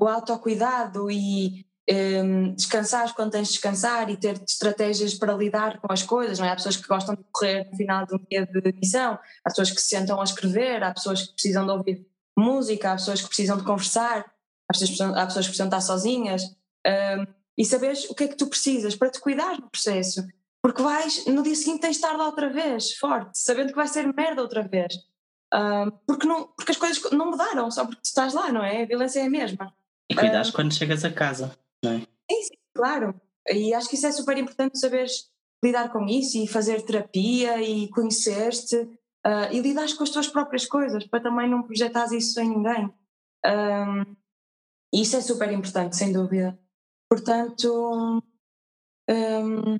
o 0.00 0.08
autocuidado 0.08 1.10
e 1.10 1.66
um, 1.90 1.94
ehm, 1.94 2.54
descansar 2.54 3.14
quando 3.14 3.32
tens 3.32 3.48
de 3.48 3.54
descansar 3.54 4.10
e 4.10 4.16
ter 4.16 4.42
estratégias 4.46 5.14
para 5.14 5.34
lidar 5.34 5.78
com 5.80 5.92
as 5.92 6.02
coisas, 6.02 6.38
não 6.38 6.46
é? 6.46 6.50
Há 6.50 6.56
pessoas 6.56 6.76
que 6.76 6.86
gostam 6.86 7.14
de 7.14 7.24
correr 7.32 7.68
no 7.70 7.76
final 7.76 8.06
de 8.06 8.14
um 8.14 8.18
dia 8.30 8.46
de 8.46 8.72
missão, 8.72 9.18
há 9.44 9.50
pessoas 9.50 9.70
que 9.70 9.80
se 9.80 9.88
sentam 9.88 10.20
a 10.20 10.24
escrever, 10.24 10.82
há 10.82 10.92
pessoas 10.92 11.22
que 11.22 11.32
precisam 11.32 11.66
de 11.66 11.72
ouvir 11.72 12.06
música, 12.36 12.92
há 12.92 12.96
pessoas 12.96 13.20
que 13.20 13.28
precisam 13.28 13.56
de 13.56 13.64
conversar, 13.64 14.20
há 14.68 14.78
pessoas, 14.78 15.00
há 15.00 15.26
pessoas 15.26 15.46
que 15.46 15.50
precisam 15.50 15.66
estar 15.66 15.80
sozinhas 15.80 16.57
um, 16.88 17.26
e 17.56 17.64
saberes 17.64 18.08
o 18.08 18.14
que 18.14 18.24
é 18.24 18.28
que 18.28 18.36
tu 18.36 18.46
precisas 18.46 18.94
para 18.94 19.10
te 19.10 19.20
cuidar 19.20 19.58
no 19.60 19.68
processo, 19.70 20.26
porque 20.62 20.82
vais, 20.82 21.26
no 21.26 21.42
dia 21.42 21.54
seguinte 21.54 21.80
tens 21.80 21.96
de 21.96 22.04
estar 22.04 22.16
lá 22.16 22.26
outra 22.26 22.48
vez, 22.48 22.92
forte, 22.94 23.38
sabendo 23.38 23.68
que 23.68 23.76
vai 23.76 23.88
ser 23.88 24.12
merda 24.14 24.42
outra 24.42 24.62
vez. 24.62 24.94
Um, 25.52 25.90
porque, 26.06 26.26
não, 26.26 26.48
porque 26.48 26.72
as 26.72 26.76
coisas 26.76 27.10
não 27.10 27.30
mudaram 27.30 27.70
só 27.70 27.84
porque 27.84 28.02
tu 28.02 28.06
estás 28.06 28.34
lá, 28.34 28.52
não 28.52 28.62
é? 28.62 28.82
A 28.82 28.86
violência 28.86 29.20
é 29.20 29.26
a 29.26 29.30
mesma. 29.30 29.74
E 30.10 30.14
cuidares 30.14 30.50
um, 30.50 30.52
quando 30.52 30.74
chegas 30.74 31.04
a 31.04 31.10
casa 31.10 31.56
não 31.82 31.92
é? 31.92 31.98
Sim, 31.98 32.42
sim, 32.42 32.58
claro. 32.74 33.20
E 33.48 33.72
acho 33.72 33.88
que 33.88 33.94
isso 33.94 34.06
é 34.06 34.12
super 34.12 34.36
importante 34.36 34.78
saberes 34.78 35.30
lidar 35.64 35.90
com 35.90 36.06
isso 36.06 36.38
e 36.38 36.46
fazer 36.46 36.82
terapia 36.82 37.60
e 37.62 37.88
conhecer-te 37.88 38.76
uh, 38.76 39.52
e 39.52 39.60
lidar 39.60 39.86
com 39.96 40.04
as 40.04 40.10
tuas 40.10 40.28
próprias 40.28 40.66
coisas 40.66 41.06
para 41.06 41.22
também 41.22 41.48
não 41.48 41.62
projetares 41.62 42.12
isso 42.12 42.40
em 42.40 42.50
ninguém. 42.50 42.92
Um, 43.46 44.16
isso 44.92 45.16
é 45.16 45.20
super 45.20 45.50
importante, 45.52 45.96
sem 45.96 46.12
dúvida. 46.12 46.58
Portanto, 47.08 48.22
um, 49.08 49.78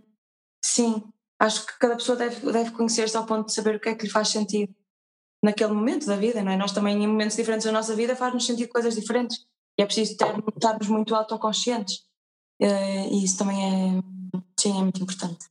sim, 0.64 1.02
acho 1.38 1.66
que 1.66 1.78
cada 1.78 1.96
pessoa 1.96 2.16
deve, 2.16 2.52
deve 2.52 2.70
conhecer-se 2.70 3.16
ao 3.16 3.26
ponto 3.26 3.46
de 3.46 3.54
saber 3.54 3.76
o 3.76 3.80
que 3.80 3.90
é 3.90 3.94
que 3.94 4.04
lhe 4.04 4.10
faz 4.10 4.28
sentido 4.28 4.74
naquele 5.44 5.72
momento 5.72 6.06
da 6.06 6.16
vida, 6.16 6.42
não 6.42 6.52
é? 6.52 6.56
Nós 6.56 6.72
também, 6.72 7.02
em 7.02 7.06
momentos 7.06 7.36
diferentes 7.36 7.64
da 7.64 7.72
nossa 7.72 7.94
vida, 7.94 8.16
faz-nos 8.16 8.46
sentir 8.46 8.66
coisas 8.68 8.94
diferentes. 8.94 9.38
E 9.78 9.82
é 9.82 9.86
preciso 9.86 10.16
ter, 10.16 10.26
estarmos 10.54 10.88
muito 10.88 11.14
autoconscientes. 11.14 11.98
Uh, 12.60 13.12
e 13.12 13.24
isso 13.24 13.38
também 13.38 13.58
é, 13.62 14.02
sim, 14.58 14.76
é 14.76 14.82
muito 14.82 15.00
importante. 15.00 15.46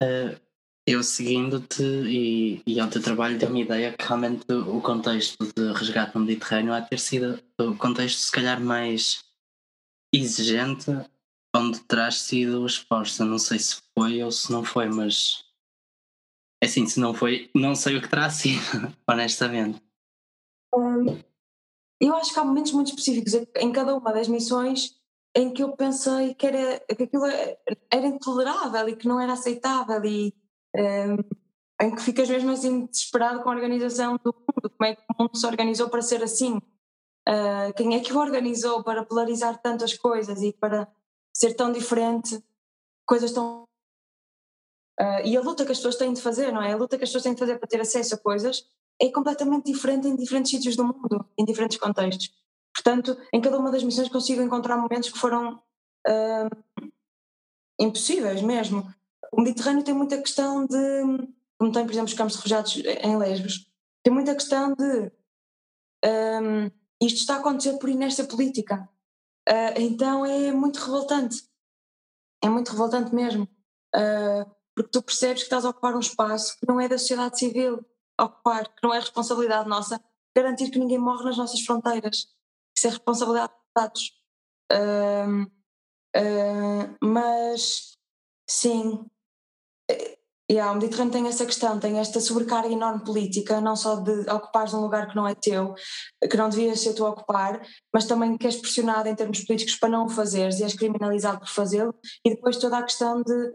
Uh, 0.00 0.38
eu 0.86 1.02
seguindo-te 1.02 1.82
e, 1.82 2.62
e 2.64 2.78
ao 2.78 2.88
teu 2.88 3.02
trabalho 3.02 3.36
deu-me 3.36 3.62
ideia 3.62 3.92
que 3.92 4.06
realmente 4.06 4.44
o 4.52 4.80
contexto 4.80 5.44
de 5.44 5.72
resgate 5.72 6.14
no 6.14 6.24
Mediterrâneo 6.24 6.72
há 6.72 6.80
ter 6.80 7.00
sido 7.00 7.42
o 7.58 7.74
contexto 7.76 8.18
se 8.18 8.30
calhar 8.30 8.60
mais 8.60 9.25
exigente 10.20 10.90
onde 11.54 11.80
terás 11.80 12.20
sido 12.20 12.64
exposta. 12.66 13.24
Não 13.24 13.38
sei 13.38 13.58
se 13.58 13.76
foi 13.96 14.22
ou 14.22 14.30
se 14.30 14.50
não 14.52 14.64
foi, 14.64 14.88
mas 14.88 15.44
é 16.62 16.66
assim, 16.66 16.86
se 16.86 16.98
não 16.98 17.14
foi, 17.14 17.50
não 17.54 17.74
sei 17.74 17.96
o 17.96 18.02
que 18.02 18.08
terá 18.08 18.30
sido, 18.30 18.60
honestamente. 19.08 19.80
Hum, 20.74 21.18
eu 22.00 22.14
acho 22.16 22.32
que 22.32 22.38
há 22.38 22.44
momentos 22.44 22.72
muito 22.72 22.88
específicos 22.88 23.34
em 23.34 23.72
cada 23.72 23.94
uma 23.94 24.12
das 24.12 24.28
missões 24.28 24.94
em 25.34 25.52
que 25.52 25.62
eu 25.62 25.76
pensei 25.76 26.34
que, 26.34 26.46
era, 26.46 26.80
que 26.80 27.02
aquilo 27.02 27.26
era 27.26 28.06
intolerável 28.06 28.88
e 28.88 28.96
que 28.96 29.06
não 29.06 29.20
era 29.20 29.34
aceitável 29.34 30.02
e 30.04 30.34
um, 30.74 31.84
em 31.84 31.94
que 31.94 32.00
ficas 32.00 32.28
mesmo 32.28 32.50
assim 32.52 32.86
desesperado 32.86 33.42
com 33.42 33.50
a 33.50 33.54
organização 33.54 34.18
do 34.24 34.34
mundo, 34.34 34.70
como 34.70 34.90
é 34.90 34.96
que 34.96 35.02
o 35.02 35.22
mundo 35.22 35.36
se 35.36 35.46
organizou 35.46 35.90
para 35.90 36.00
ser 36.00 36.22
assim, 36.22 36.58
uh, 37.28 37.72
quem 37.74 37.94
é 37.94 38.00
que 38.00 38.12
o 38.12 38.18
organizou 38.18 38.82
para 38.82 39.04
polarizar 39.04 39.60
tantas 39.60 39.96
coisas 39.96 40.42
e 40.42 40.52
para 40.52 40.88
ser 41.34 41.54
tão 41.54 41.72
diferente, 41.72 42.42
coisas 43.06 43.32
tão... 43.32 43.64
Uh, 44.98 45.20
e 45.24 45.36
a 45.36 45.40
luta 45.40 45.64
que 45.64 45.72
as 45.72 45.78
pessoas 45.78 45.96
têm 45.96 46.12
de 46.12 46.22
fazer, 46.22 46.52
não 46.52 46.62
é? 46.62 46.72
A 46.72 46.76
luta 46.76 46.96
que 46.96 47.04
as 47.04 47.10
pessoas 47.10 47.24
têm 47.24 47.34
de 47.34 47.38
fazer 47.38 47.58
para 47.58 47.68
ter 47.68 47.80
acesso 47.80 48.14
a 48.14 48.18
coisas 48.18 48.66
é 49.00 49.10
completamente 49.10 49.70
diferente 49.70 50.08
em 50.08 50.16
diferentes 50.16 50.50
sítios 50.50 50.74
do 50.74 50.84
mundo, 50.84 51.28
em 51.36 51.44
diferentes 51.44 51.78
contextos. 51.78 52.32
Portanto, 52.74 53.16
em 53.32 53.40
cada 53.40 53.58
uma 53.58 53.70
das 53.70 53.82
missões 53.82 54.08
consigo 54.08 54.40
encontrar 54.42 54.76
momentos 54.76 55.10
que 55.10 55.18
foram 55.18 55.62
uh, 56.08 56.82
impossíveis 57.78 58.40
mesmo. 58.40 58.86
O 59.32 59.40
Mediterrâneo 59.42 59.84
tem 59.84 59.94
muita 59.94 60.20
questão 60.20 60.66
de, 60.66 60.76
como 61.58 61.72
tem, 61.72 61.84
por 61.84 61.92
exemplo, 61.92 62.08
os 62.08 62.14
campos 62.14 62.32
de 62.32 62.38
refugiados 62.38 62.76
em 63.02 63.16
Lesbos, 63.18 63.70
tem 64.02 64.12
muita 64.12 64.34
questão 64.34 64.72
de 64.72 65.10
um, 66.04 66.70
isto 67.00 67.18
está 67.18 67.36
a 67.36 67.38
acontecer 67.38 67.78
por 67.78 67.88
inércia 67.88 68.24
política. 68.24 68.88
Uh, 69.48 69.78
então 69.78 70.24
é 70.24 70.52
muito 70.52 70.78
revoltante. 70.78 71.36
É 72.42 72.48
muito 72.48 72.70
revoltante 72.70 73.14
mesmo. 73.14 73.48
Uh, 73.94 74.50
porque 74.74 74.90
tu 74.90 75.02
percebes 75.02 75.42
que 75.42 75.46
estás 75.46 75.64
a 75.64 75.70
ocupar 75.70 75.94
um 75.94 76.00
espaço 76.00 76.58
que 76.58 76.66
não 76.68 76.80
é 76.80 76.88
da 76.88 76.98
sociedade 76.98 77.38
civil 77.38 77.84
ocupar, 78.20 78.68
que 78.74 78.82
não 78.82 78.94
é 78.94 78.98
responsabilidade 78.98 79.68
nossa 79.68 80.02
garantir 80.34 80.70
que 80.70 80.78
ninguém 80.78 80.98
morre 80.98 81.24
nas 81.24 81.38
nossas 81.38 81.60
fronteiras. 81.60 82.28
Isso 82.76 82.86
é 82.86 82.90
responsabilidade 82.90 83.52
de 83.52 83.58
Estados. 83.68 84.12
Uh, 84.72 85.50
mas, 87.02 87.96
sim, 88.48 89.04
Yeah, 90.48 90.70
o 90.70 90.76
Mediterrâneo 90.76 91.12
tem 91.12 91.26
essa 91.26 91.44
questão, 91.44 91.80
tem 91.80 91.98
esta 91.98 92.20
sobrecarga 92.20 92.68
enorme 92.68 93.04
política, 93.04 93.60
não 93.60 93.74
só 93.74 93.96
de 93.96 94.30
ocupares 94.30 94.72
um 94.72 94.80
lugar 94.80 95.08
que 95.08 95.16
não 95.16 95.26
é 95.26 95.34
teu, 95.34 95.74
que 96.30 96.36
não 96.36 96.48
devias 96.48 96.80
ser 96.80 96.94
tu 96.94 97.04
a 97.04 97.10
ocupar, 97.10 97.60
mas 97.92 98.06
também 98.06 98.38
que 98.38 98.46
és 98.46 98.54
pressionado 98.54 99.08
em 99.08 99.14
termos 99.16 99.40
políticos 99.40 99.74
para 99.74 99.88
não 99.88 100.06
o 100.06 100.08
fazeres 100.08 100.60
e 100.60 100.62
és 100.62 100.72
criminalizado 100.74 101.40
por 101.40 101.48
fazê-lo, 101.48 101.92
e 102.24 102.30
depois 102.30 102.58
toda 102.58 102.78
a 102.78 102.82
questão 102.84 103.22
de, 103.22 103.52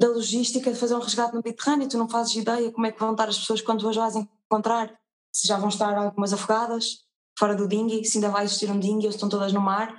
da 0.00 0.08
logística 0.08 0.72
de 0.72 0.76
fazer 0.76 0.96
um 0.96 1.00
resgate 1.00 1.32
no 1.32 1.42
Mediterrâneo, 1.44 1.88
tu 1.88 1.96
não 1.96 2.08
fazes 2.08 2.34
ideia 2.34 2.72
como 2.72 2.86
é 2.86 2.90
que 2.90 2.98
vão 2.98 3.12
estar 3.12 3.28
as 3.28 3.38
pessoas 3.38 3.62
quando 3.62 3.88
as 3.88 3.94
vais 3.94 4.16
encontrar, 4.16 4.92
se 5.32 5.46
já 5.46 5.56
vão 5.56 5.68
estar 5.68 5.96
algumas 5.96 6.32
afogadas, 6.32 7.06
fora 7.38 7.54
do 7.54 7.68
dingue, 7.68 8.04
se 8.04 8.18
ainda 8.18 8.30
vai 8.30 8.46
existir 8.46 8.68
um 8.68 8.80
dingue 8.80 9.06
ou 9.06 9.10
estão 9.10 9.28
todas 9.28 9.52
no 9.52 9.60
mar, 9.60 9.94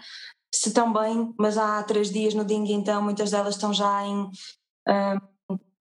se 0.53 0.67
estão 0.67 0.91
bem, 0.91 1.33
mas 1.39 1.57
há 1.57 1.81
três 1.83 2.11
dias 2.11 2.33
no 2.33 2.43
dingue 2.43 2.73
então 2.73 3.01
muitas 3.01 3.31
delas 3.31 3.55
estão 3.55 3.73
já 3.73 4.03
em... 4.05 4.29
Eh, 4.89 5.17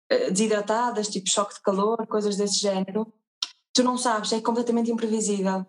desidratadas, 0.09 1.07
tipo 1.07 1.29
choque 1.29 1.55
de 1.55 1.61
calor, 1.61 2.05
coisas 2.07 2.37
desse 2.37 2.59
género, 2.59 3.11
tu 3.73 3.83
não 3.83 3.97
sabes, 3.97 4.31
é 4.31 4.41
completamente 4.41 4.91
imprevisível. 4.91 5.65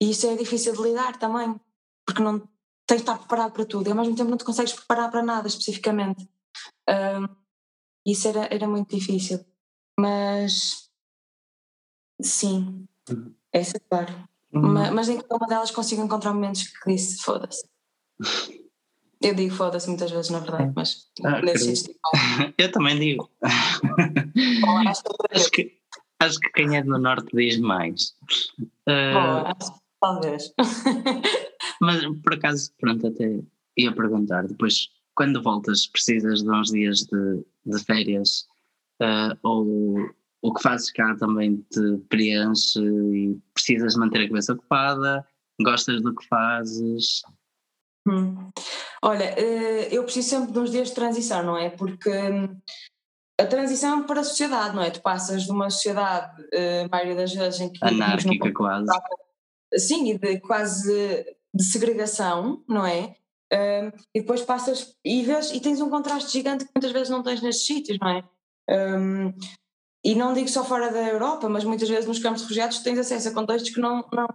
E 0.00 0.10
isso 0.10 0.26
é 0.26 0.36
difícil 0.36 0.72
de 0.72 0.82
lidar 0.82 1.18
também, 1.18 1.60
porque 2.06 2.22
não 2.22 2.40
tens 2.86 2.98
de 2.98 3.02
estar 3.02 3.18
preparado 3.18 3.52
para 3.52 3.64
tudo 3.64 3.88
e 3.88 3.90
ao 3.90 3.96
mesmo 3.96 4.16
tempo 4.16 4.30
não 4.30 4.38
te 4.38 4.44
consegues 4.44 4.72
preparar 4.72 5.10
para 5.10 5.22
nada 5.22 5.46
especificamente. 5.46 6.28
Um, 6.88 7.28
isso 8.06 8.28
era, 8.28 8.52
era 8.52 8.66
muito 8.66 8.96
difícil. 8.96 9.44
Mas 9.98 10.90
sim, 12.20 12.88
essa 13.52 13.76
é 13.76 13.80
claro. 13.80 14.28
Uhum. 14.52 14.72
Mas, 14.72 14.92
mas 14.92 15.08
em 15.08 15.20
cada 15.20 15.36
uma 15.36 15.46
delas 15.46 15.70
consigo 15.70 16.02
encontrar 16.02 16.32
momentos 16.32 16.64
que 16.64 16.92
disse 16.92 17.22
foda-se. 17.22 17.68
Eu 19.22 19.34
digo 19.34 19.54
foda-se 19.54 19.86
muitas 19.88 20.10
vezes, 20.10 20.30
na 20.30 20.38
verdade, 20.38 20.72
mas 20.74 21.06
ah, 21.24 21.40
Eu 22.56 22.72
também 22.72 22.98
digo. 22.98 23.30
acho, 25.34 25.50
que, 25.50 25.78
acho 26.18 26.40
que 26.40 26.50
quem 26.52 26.76
é 26.76 26.82
do 26.82 26.98
Norte 26.98 27.28
diz 27.34 27.58
mais. 27.58 28.14
Uh, 28.88 29.54
talvez. 30.00 30.54
mas 31.82 32.02
por 32.22 32.34
acaso, 32.34 32.72
pronto, 32.80 33.08
até 33.08 33.40
ia 33.76 33.94
perguntar, 33.94 34.46
depois, 34.46 34.88
quando 35.14 35.42
voltas, 35.42 35.86
precisas 35.86 36.42
de 36.42 36.50
uns 36.50 36.70
dias 36.70 37.00
de, 37.00 37.44
de 37.66 37.84
férias 37.84 38.46
uh, 39.02 39.36
ou 39.42 39.98
o 40.42 40.54
que 40.54 40.62
fazes 40.62 40.90
cá 40.90 41.14
também 41.16 41.56
te 41.70 41.98
preenche 42.08 42.80
e 42.80 43.38
precisas 43.52 43.94
manter 43.96 44.22
a 44.22 44.28
cabeça 44.28 44.54
ocupada, 44.54 45.26
gostas 45.60 46.00
do 46.00 46.14
que 46.14 46.26
fazes? 46.26 47.20
Hum. 48.10 48.50
Olha, 49.02 49.34
eh, 49.38 49.88
eu 49.90 50.02
preciso 50.04 50.28
sempre 50.28 50.52
de 50.52 50.58
uns 50.58 50.70
dias 50.70 50.88
de 50.88 50.94
transição, 50.94 51.42
não 51.42 51.56
é? 51.56 51.70
Porque 51.70 52.10
hum, 52.10 52.60
a 53.40 53.46
transição 53.46 54.02
para 54.04 54.20
a 54.20 54.24
sociedade, 54.24 54.74
não 54.74 54.82
é? 54.82 54.90
Tu 54.90 55.00
passas 55.00 55.44
de 55.44 55.50
uma 55.50 55.70
sociedade, 55.70 56.44
eh, 56.52 56.84
a 56.84 56.88
maioria 56.88 57.16
das 57.16 57.32
vezes, 57.32 57.60
em 57.60 57.72
que. 57.72 57.78
Anárquica, 57.82 58.52
quase. 58.52 58.90
Sim, 59.76 60.10
e 60.10 60.18
de 60.18 60.40
quase 60.40 61.24
de 61.54 61.64
segregação, 61.64 62.62
não 62.68 62.86
é? 62.86 63.16
Um, 63.52 63.88
e 64.14 64.20
depois 64.20 64.42
passas 64.42 64.94
e 65.04 65.24
vês 65.24 65.50
e 65.50 65.60
tens 65.60 65.80
um 65.80 65.90
contraste 65.90 66.32
gigante 66.32 66.64
que 66.64 66.70
muitas 66.74 66.92
vezes 66.92 67.08
não 67.08 67.22
tens 67.22 67.42
nesses 67.42 67.66
sítios, 67.66 67.98
não 68.00 68.08
é? 68.08 68.24
Um, 68.70 69.34
e 70.04 70.14
não 70.14 70.32
digo 70.32 70.48
só 70.48 70.64
fora 70.64 70.90
da 70.90 71.02
Europa, 71.08 71.48
mas 71.48 71.64
muitas 71.64 71.88
vezes 71.88 72.06
nos 72.06 72.20
campos 72.20 72.40
de 72.40 72.44
refugiados 72.44 72.78
tens 72.78 72.98
acesso 72.98 73.28
a 73.28 73.34
contextos 73.34 73.74
que 73.74 73.80
não, 73.80 74.04
não, 74.12 74.28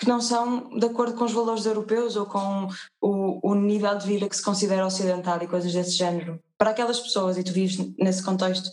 que 0.00 0.08
não 0.08 0.18
são 0.18 0.70
de 0.70 0.86
acordo 0.86 1.14
com 1.14 1.24
os 1.24 1.32
valores 1.32 1.66
europeus 1.66 2.16
ou 2.16 2.24
com 2.24 2.68
o, 3.02 3.50
o, 3.50 3.54
nível 3.54 3.98
de 3.98 4.06
vida 4.06 4.26
que 4.26 4.34
se 4.34 4.42
considera 4.42 4.86
ocidental 4.86 5.38
e 5.42 5.46
coisas 5.46 5.74
desse 5.74 5.90
género. 5.90 6.42
Para 6.56 6.70
aquelas 6.70 6.98
pessoas, 6.98 7.36
e 7.36 7.44
tu 7.44 7.52
vives 7.52 7.76
nesse 7.98 8.24
contexto 8.24 8.70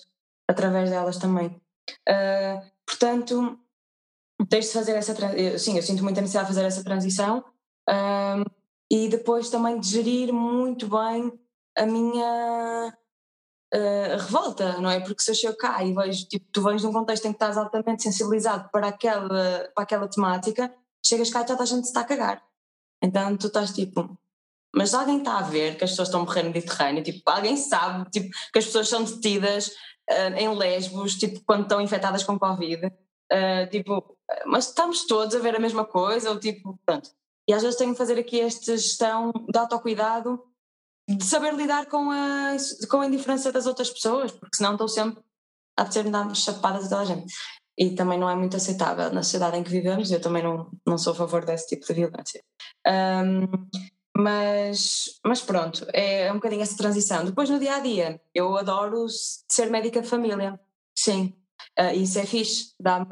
através 0.48 0.90
delas 0.90 1.18
também. 1.18 1.48
Uh, 2.08 2.66
portanto, 2.86 3.60
tens 4.48 4.68
de 4.68 4.72
fazer 4.72 4.94
essa. 4.94 5.14
Sim, 5.60 5.76
eu 5.76 5.84
sinto 5.84 6.02
muita 6.02 6.22
necessidade 6.22 6.48
de 6.48 6.56
fazer 6.56 6.66
essa 6.66 6.84
transição 6.84 7.44
uh, 7.90 8.50
e 8.90 9.10
depois 9.10 9.50
também 9.50 9.82
de 9.82 9.90
gerir 9.90 10.32
muito 10.32 10.88
bem 10.88 11.38
a 11.78 11.86
minha. 11.86 12.98
Uh, 13.76 14.16
revolta, 14.18 14.80
não 14.80 14.90
é? 14.90 15.02
Porque 15.02 15.22
se 15.22 15.30
eu 15.30 15.36
chego 15.36 15.58
cá 15.58 15.84
e 15.84 15.94
vejo, 15.94 16.26
tipo, 16.30 16.46
tu 16.54 16.62
vens 16.64 16.80
de 16.80 16.88
um 16.88 16.94
contexto 16.94 17.26
em 17.26 17.32
que 17.32 17.36
estás 17.36 17.58
altamente 17.58 18.02
sensibilizado 18.02 18.70
para 18.72 18.88
aquela, 18.88 19.70
para 19.76 19.84
aquela 19.84 20.08
temática, 20.08 20.74
chegas 21.08 21.30
cá 21.30 21.42
e 21.42 21.46
toda 21.46 21.64
a 21.64 21.66
gente 21.66 21.86
está 21.86 22.02
a 22.02 22.06
cagar. 22.06 22.44
Então 23.02 23.38
tu 23.38 23.48
estás 23.48 23.72
tipo, 23.72 24.18
mas 24.76 24.94
alguém 24.94 25.20
está 25.20 25.40
a 25.40 25.44
ver 25.44 25.78
que 25.78 25.84
as 25.84 25.92
pessoas 25.92 26.08
estão 26.08 26.22
a 26.22 26.26
morrer 26.26 26.44
no 26.44 26.52
Mediterrâneo, 26.52 27.04
tipo, 27.04 27.30
alguém 27.30 27.58
sabe 27.58 28.10
tipo, 28.10 28.30
que 28.52 28.60
as 28.60 28.66
pessoas 28.66 28.90
são 28.90 29.04
detidas 29.04 29.68
uh, 30.10 30.36
em 30.36 30.50
lesbos, 30.56 31.16
tipo, 31.16 31.42
quando 31.46 31.64
estão 31.64 31.82
infectadas 31.82 32.24
com 32.24 32.40
Covid, 32.40 32.86
uh, 32.86 33.70
tipo, 33.72 34.18
mas 34.46 34.68
estamos 34.68 35.06
todos 35.06 35.36
a 35.36 35.40
ver 35.40 35.56
a 35.56 35.60
mesma 35.60 35.86
coisa, 35.86 36.30
ou 36.30 36.40
tipo, 36.40 36.80
pronto. 36.86 37.10
E 37.48 37.54
às 37.54 37.62
vezes 37.62 37.78
tenho 37.78 37.94
que 37.94 37.98
fazer 37.98 38.20
aqui 38.20 38.42
esta 38.42 38.76
gestão 38.76 39.32
de 39.32 39.58
autocuidado, 39.58 40.44
de 41.10 41.24
saber 41.24 41.54
lidar 41.54 41.86
com 41.86 42.12
a, 42.12 42.58
com 42.90 43.00
a 43.00 43.08
indiferença 43.08 43.52
das 43.52 43.66
outras 43.66 43.90
pessoas, 43.90 44.32
porque 44.32 44.58
senão 44.58 44.74
estou 44.74 44.90
sempre 44.90 45.24
a 45.78 45.84
dizer-me 45.84 46.12
dar 46.12 46.36
chapadas 46.36 46.86
a 46.86 46.90
toda 46.90 47.02
a 47.02 47.06
gente 47.06 47.34
e 47.78 47.92
também 47.92 48.18
não 48.18 48.30
é 48.30 48.36
muito 48.36 48.58
aceitável 48.58 49.14
na 49.14 49.22
sociedade 49.22 49.58
em 49.58 49.64
que 49.64 49.70
vivemos. 49.70 50.12
Eu 50.12 50.20
também 50.20 50.42
não, 50.42 50.72
não 50.86 50.98
sou 50.98 51.14
a 51.14 51.16
favor 51.16 51.46
desse 51.46 51.68
tipo 51.68 51.86
de 51.86 51.94
violência. 51.94 52.44
Um, 52.88 53.68
mas, 54.18 55.20
mas 55.24 55.42
pronto, 55.42 55.86
é 55.94 56.32
um 56.32 56.36
bocadinho 56.36 56.64
essa 56.64 56.76
transição. 56.76 57.24
Depois 57.24 57.50
no 57.50 57.60
dia 57.60 57.76
a 57.76 57.80
dia, 57.80 58.20
eu 58.34 58.58
adoro 58.58 59.06
ser 59.08 59.70
médica 59.70 60.02
de 60.02 60.08
família, 60.08 60.60
sim, 60.98 61.36
uh, 61.80 61.94
isso 61.94 62.18
é 62.18 62.26
fixe, 62.26 62.74
dá-me. 62.80 63.06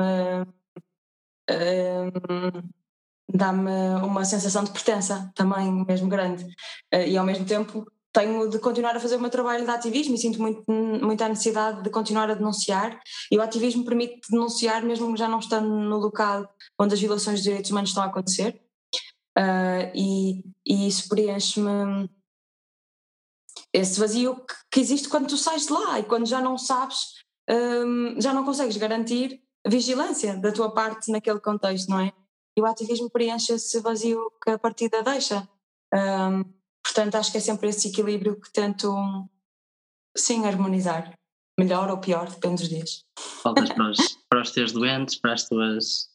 Dá-me 3.28 3.72
uma 4.04 4.24
sensação 4.24 4.64
de 4.64 4.72
pertença 4.72 5.32
também 5.36 5.86
mesmo 5.86 6.08
grande 6.08 6.44
uh, 6.44 7.06
e 7.06 7.18
ao 7.18 7.26
mesmo 7.26 7.46
tempo 7.46 7.86
tenho 8.16 8.50
de 8.50 8.58
continuar 8.60 8.96
a 8.96 9.00
fazer 9.00 9.18
o 9.18 9.20
meu 9.20 9.30
trabalho 9.30 9.66
de 9.66 9.70
ativismo 9.70 10.16
e 10.16 10.18
sinto 10.18 10.42
muito, 10.42 10.64
muita 10.72 11.28
necessidade 11.28 11.84
de 11.84 11.90
continuar 11.90 12.32
a 12.32 12.34
denunciar 12.34 12.98
e 13.30 13.38
o 13.38 13.42
ativismo 13.42 13.84
permite 13.84 14.32
denunciar 14.32 14.82
mesmo 14.84 15.18
já 15.18 15.28
não 15.28 15.40
estando 15.40 15.68
no 15.68 15.98
local 15.98 16.50
onde 16.80 16.94
as 16.94 17.00
violações 17.00 17.40
dos 17.40 17.44
direitos 17.44 17.72
humanos 17.72 17.90
estão 17.90 18.04
a 18.04 18.06
acontecer 18.06 18.62
uh, 19.38 19.92
e, 19.94 20.46
e 20.66 20.88
isso 20.88 21.10
preenche-me 21.10 22.10
esse 23.74 24.00
vazio 24.00 24.36
que, 24.38 24.54
que, 24.72 24.80
existe 24.80 25.10
quando 25.10 25.28
tu 25.28 25.36
sais 25.36 25.66
de 25.66 25.74
lá 25.74 26.00
e 26.00 26.04
quando 26.04 26.26
já 26.26 26.40
não 26.40 26.58
sabes, 26.58 27.16
um, 27.50 28.20
já 28.22 28.34
não 28.34 28.46
consegues 28.46 28.78
garantir 28.78 29.42
vigilância 29.68 30.38
da 30.38 30.54
tua 30.54 30.72
parte 30.74 31.12
naquele 31.12 31.42
contexto, 31.42 31.90
não 31.90 32.00
é? 32.00 32.14
E 32.58 32.62
o 32.62 32.66
ativismo 32.66 33.10
preenche 33.10 33.52
esse 33.52 33.82
vazio 33.82 34.32
que 34.42 34.52
a 34.52 34.58
partida 34.58 35.04
deixa. 35.04 35.46
Um, 35.94 36.55
portanto, 36.96 37.16
acho 37.16 37.32
que 37.32 37.38
é 37.38 37.42
sempre 37.42 37.68
esse 37.68 37.90
equilíbrio 37.90 38.40
que 38.40 38.52
tento, 38.54 38.96
sim, 40.16 40.46
harmonizar. 40.46 41.14
Melhor 41.60 41.90
ou 41.90 42.00
pior, 42.00 42.30
depende 42.30 42.62
dos 42.62 42.70
dias. 42.70 43.06
Faltas 43.44 43.70
para 43.72 43.92
os, 43.92 43.98
para 44.30 44.42
os 44.42 44.52
teus 44.52 44.72
doentes, 44.72 45.16
para, 45.20 45.34
as 45.34 45.48
tuas, 45.48 46.10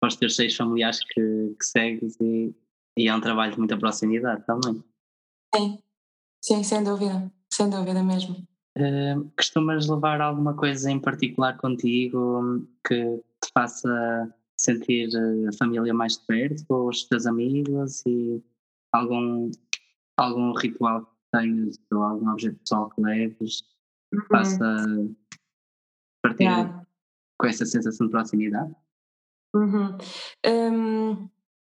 para 0.00 0.08
os 0.08 0.16
teus 0.16 0.36
seis 0.36 0.56
familiares 0.56 1.00
que, 1.00 1.56
que 1.58 1.64
segues 1.64 2.16
e, 2.20 2.54
e 2.96 3.08
é 3.08 3.14
um 3.14 3.20
trabalho 3.20 3.52
de 3.52 3.58
muita 3.58 3.76
proximidade 3.76 4.44
também. 4.46 4.82
Sim, 5.54 5.78
sim, 6.44 6.62
sem 6.62 6.84
dúvida, 6.84 7.30
sem 7.52 7.68
dúvida 7.68 8.02
mesmo. 8.02 8.46
Uh, 8.78 9.30
costumas 9.36 9.88
levar 9.88 10.20
alguma 10.20 10.54
coisa 10.54 10.90
em 10.90 10.98
particular 10.98 11.58
contigo 11.58 12.66
que 12.86 13.16
te 13.16 13.50
faça 13.52 14.34
sentir 14.56 15.10
a 15.48 15.52
família 15.58 15.92
mais 15.92 16.16
de 16.16 16.26
perto, 16.26 16.64
ou 16.68 16.88
os 16.88 17.04
teus 17.04 17.26
amigos 17.26 18.02
e 18.06 18.42
algum, 18.92 19.50
algum 20.22 20.52
ritual 20.52 21.06
que 21.06 21.38
tenhas 21.38 21.76
ou 21.92 22.02
algum 22.02 22.30
objeto 22.30 22.58
pessoal 22.58 22.90
que 22.90 23.00
leves 23.00 23.62
que 24.10 24.18
uhum. 24.18 24.26
faça 24.30 24.76
partir 26.22 26.44
yeah. 26.44 26.86
com 27.38 27.46
essa 27.46 27.66
sensação 27.66 28.06
de 28.06 28.12
proximidade? 28.12 28.74
Uhum. 29.54 29.98
Um, 30.46 31.28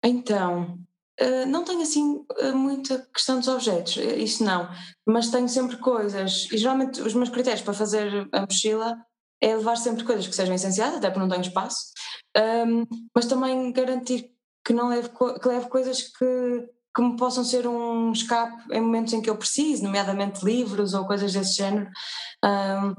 então, 0.04 0.78
uh, 1.20 1.46
não 1.48 1.64
tenho 1.64 1.82
assim 1.82 2.24
eh, 2.38 2.52
muita 2.52 2.98
questão 3.12 3.38
dos 3.38 3.48
objetos, 3.48 3.96
eh, 3.96 4.18
isso 4.18 4.44
não, 4.44 4.68
mas 5.06 5.30
tenho 5.30 5.48
sempre 5.48 5.78
coisas, 5.78 6.46
e 6.52 6.58
geralmente 6.58 7.00
os 7.00 7.14
meus 7.14 7.30
critérios 7.30 7.62
para 7.62 7.72
fazer 7.72 8.28
a 8.32 8.42
mochila 8.42 8.96
é 9.40 9.56
levar 9.56 9.76
sempre 9.76 10.04
coisas 10.04 10.26
que 10.26 10.34
sejam 10.34 10.54
essenciais, 10.54 10.94
até 10.94 11.08
porque 11.08 11.20
não 11.20 11.28
tenho 11.28 11.40
espaço, 11.40 11.92
um, 12.36 12.84
mas 13.14 13.26
também 13.26 13.72
garantir 13.72 14.30
que 14.64 14.72
não 14.72 14.88
leve, 14.88 15.10
que 15.10 15.48
leve 15.48 15.68
coisas 15.68 16.02
que, 16.02 16.68
que 16.94 17.02
me 17.02 17.16
possam 17.16 17.44
ser 17.44 17.66
um 17.66 18.12
escape 18.12 18.72
em 18.72 18.80
momentos 18.80 19.12
em 19.12 19.20
que 19.20 19.28
eu 19.28 19.36
preciso, 19.36 19.82
nomeadamente 19.82 20.44
livros 20.44 20.94
ou 20.94 21.06
coisas 21.06 21.32
desse 21.32 21.54
género, 21.54 21.90
um, 22.44 22.94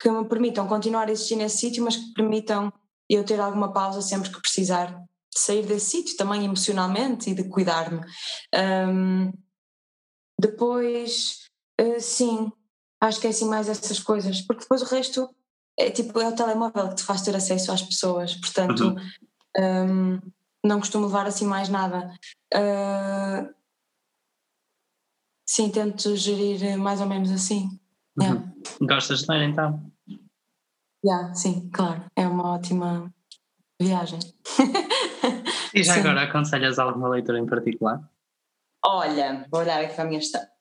que 0.00 0.10
me 0.10 0.24
permitam 0.26 0.66
continuar 0.66 1.08
a 1.08 1.12
existir 1.12 1.36
nesse 1.36 1.58
sítio, 1.58 1.84
mas 1.84 1.96
que 1.96 2.12
permitam 2.14 2.72
eu 3.08 3.24
ter 3.24 3.38
alguma 3.40 3.72
pausa 3.72 4.00
sempre 4.00 4.30
que 4.30 4.40
precisar 4.40 4.86
de 4.86 5.40
sair 5.40 5.66
desse 5.66 5.90
sítio, 5.90 6.16
também 6.16 6.44
emocionalmente 6.44 7.30
e 7.30 7.34
de 7.34 7.44
cuidar-me. 7.44 8.00
Um, 8.54 9.32
depois, 10.40 11.40
uh, 11.80 12.00
sim, 12.00 12.50
acho 13.00 13.20
que 13.20 13.26
é 13.26 13.30
assim 13.30 13.46
mais 13.46 13.68
essas 13.68 14.00
coisas, 14.00 14.40
porque 14.42 14.62
depois 14.62 14.82
o 14.82 14.86
resto 14.86 15.28
é 15.78 15.90
tipo, 15.90 16.18
é 16.20 16.28
o 16.28 16.34
telemóvel 16.34 16.88
que 16.88 16.96
te 16.96 17.02
faz 17.02 17.22
ter 17.22 17.36
acesso 17.36 17.70
às 17.70 17.82
pessoas, 17.82 18.34
portanto 18.34 18.96
uhum. 19.58 20.18
um, 20.18 20.20
não 20.66 20.80
costumo 20.80 21.06
levar 21.06 21.26
assim 21.26 21.46
mais 21.46 21.68
nada. 21.68 22.12
Uh, 22.54 23.54
sim, 25.48 25.70
tento 25.70 26.16
gerir 26.16 26.76
mais 26.78 27.00
ou 27.00 27.06
menos 27.06 27.30
assim. 27.30 27.78
Uhum. 28.18 28.24
Yeah. 28.24 28.52
Gostas 28.80 29.22
de 29.22 29.32
ler 29.32 29.48
então? 29.48 29.92
Yeah, 31.04 31.34
sim, 31.34 31.70
claro, 31.70 32.04
é 32.16 32.26
uma 32.26 32.54
ótima 32.54 33.12
viagem. 33.80 34.18
E 35.72 35.82
já 35.82 35.94
sim. 35.94 36.00
agora 36.00 36.22
aconselhas 36.22 36.78
alguma 36.78 37.08
leitura 37.08 37.38
em 37.38 37.46
particular? 37.46 38.02
Olha, 38.84 39.46
vou 39.50 39.60
olhar 39.60 39.80
aqui 39.82 39.94
para 39.94 40.04
a 40.04 40.06
minha 40.06 40.18
estante. 40.18 40.55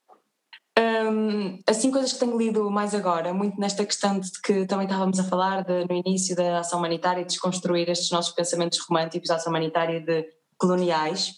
Um, 0.77 1.59
assim, 1.67 1.89
coisas 1.89 2.11
que 2.11 2.19
tenho 2.19 2.37
lido 2.37 2.69
mais 2.69 2.93
agora, 2.93 3.33
muito 3.33 3.57
nesta 3.59 3.85
questão 3.85 4.19
de 4.19 4.29
que 4.41 4.65
também 4.65 4.85
estávamos 4.85 5.19
a 5.19 5.23
falar 5.23 5.63
de, 5.63 5.85
no 5.87 5.95
início 5.95 6.35
da 6.35 6.59
ação 6.59 6.79
humanitária, 6.79 7.23
de 7.23 7.29
desconstruir 7.29 7.89
estes 7.89 8.11
nossos 8.11 8.33
pensamentos 8.33 8.79
românticos 8.79 9.29
da 9.29 9.35
ação 9.35 9.51
humanitária 9.51 10.01
de 10.01 10.27
coloniais. 10.57 11.33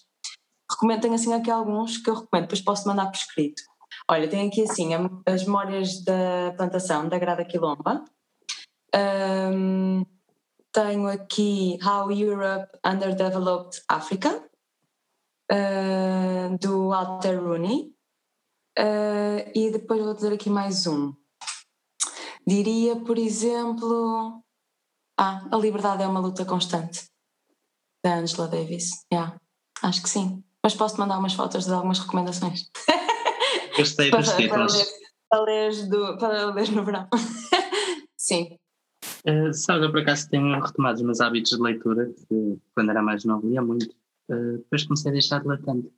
Recomendo, 0.70 1.01
tenho 1.01 1.13
assim 1.13 1.34
aqui 1.34 1.51
alguns 1.51 1.98
que 1.98 2.10
eu 2.10 2.15
recomendo, 2.15 2.46
depois 2.46 2.62
posso 2.62 2.88
mandar 2.88 3.06
por 3.06 3.15
escrito. 3.15 3.62
Olha, 4.10 4.28
tenho 4.28 4.47
aqui 4.47 4.63
assim 4.63 4.89
as 5.26 5.43
memórias 5.43 6.04
da 6.04 6.54
plantação 6.56 7.08
da 7.08 7.19
Grada 7.19 7.45
Quilomba. 7.45 8.04
Um, 8.95 10.06
tenho 10.71 11.08
aqui 11.08 11.78
How 11.84 12.12
Europe 12.12 12.67
Underdeveloped 12.86 13.82
Africa, 13.88 14.43
uh, 15.52 16.58
do 16.60 16.89
Walter 16.89 17.39
Rooney. 17.39 17.96
Uh, 18.78 19.50
e 19.56 19.72
depois 19.72 20.00
vou 20.04 20.13
dizer 20.13 20.32
aqui 20.32 20.52
mais 20.52 20.86
um. 20.86 21.12
Diria, 22.46 22.96
por 22.96 23.18
exemplo. 23.18 24.44
Ah, 25.20 25.48
A 25.52 25.58
Liberdade 25.58 26.04
é 26.04 26.08
uma 26.08 26.20
luta 26.20 26.46
constante, 26.46 27.10
da 28.06 28.18
Angela 28.18 28.48
Davis. 28.48 29.04
Yeah, 29.12 29.36
acho 29.82 30.04
que 30.04 30.10
sim. 30.10 30.44
Mas 30.63 30.76
posso 30.76 31.00
mandar 31.00 31.18
umas 31.18 31.34
fotos 31.34 31.66
de 31.66 31.74
algumas 31.74 31.98
recomendações. 31.98 32.70
Gostei 33.76 34.12
dos 34.12 34.28
para, 34.30 34.38
títulos. 34.38 34.94
Para 35.28 35.42
ler, 35.42 35.72
para, 36.20 36.46
ler 36.54 36.72
no 36.72 36.86
verão. 36.86 37.08
sim. 38.16 38.60
Uh, 39.28 39.52
sabe, 39.54 39.86
eu 39.86 39.92
por 39.92 40.02
acaso 40.02 40.30
tenho 40.30 40.62
retomado 40.62 40.98
os 40.98 41.04
meus 41.04 41.20
hábitos 41.20 41.58
de 41.58 41.63
leitura, 41.63 42.13
que 42.28 42.60
quando 42.76 42.92
era 42.92 43.02
mais 43.02 43.26
novo 43.26 43.50
lia 43.50 43.62
muito. 43.62 43.90
Uh, 44.30 44.58
depois 44.58 44.84
comecei 44.84 45.10
a 45.10 45.13
deixar 45.13 45.42
de 45.42 45.48
ler 45.48 45.62
tanto. 45.63 45.92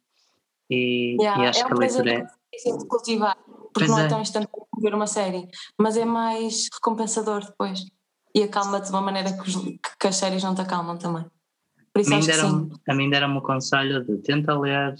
E, 0.69 1.17
yeah, 1.19 1.43
e 1.43 1.47
acho 1.47 1.61
é 1.61 1.65
que 1.65 1.73
a 1.73 1.75
leitura 1.75 2.13
é 2.13 2.38
difícil 2.59 2.77
de 2.77 2.87
cultivar, 2.87 3.37
porque 3.73 3.85
pois 3.85 3.89
não 3.89 3.99
é, 3.99 4.05
é 4.05 4.07
tão 4.07 4.21
instantâneo 4.21 4.67
ver 4.81 4.93
uma 4.93 5.07
série, 5.07 5.47
mas 5.77 5.97
é 5.97 6.05
mais 6.05 6.67
recompensador 6.73 7.45
depois. 7.45 7.85
E 8.35 8.43
acalma-te 8.43 8.85
de 8.85 8.91
uma 8.91 9.01
maneira 9.01 9.33
que, 9.33 9.49
os, 9.49 9.55
que, 9.99 10.07
as 10.07 10.15
séries 10.15 10.43
não 10.43 10.53
te 10.53 10.61
acalmam 10.61 10.97
também. 10.97 11.25
Por 11.91 12.01
isso 12.01 12.13
a 12.13 12.17
mim 12.17 12.25
deram, 12.25 12.69
A 12.87 12.93
mim 12.93 13.09
deram-me 13.09 13.37
o 13.37 13.41
conselho 13.41 14.05
de 14.05 14.17
tenta 14.17 14.57
ler 14.57 14.95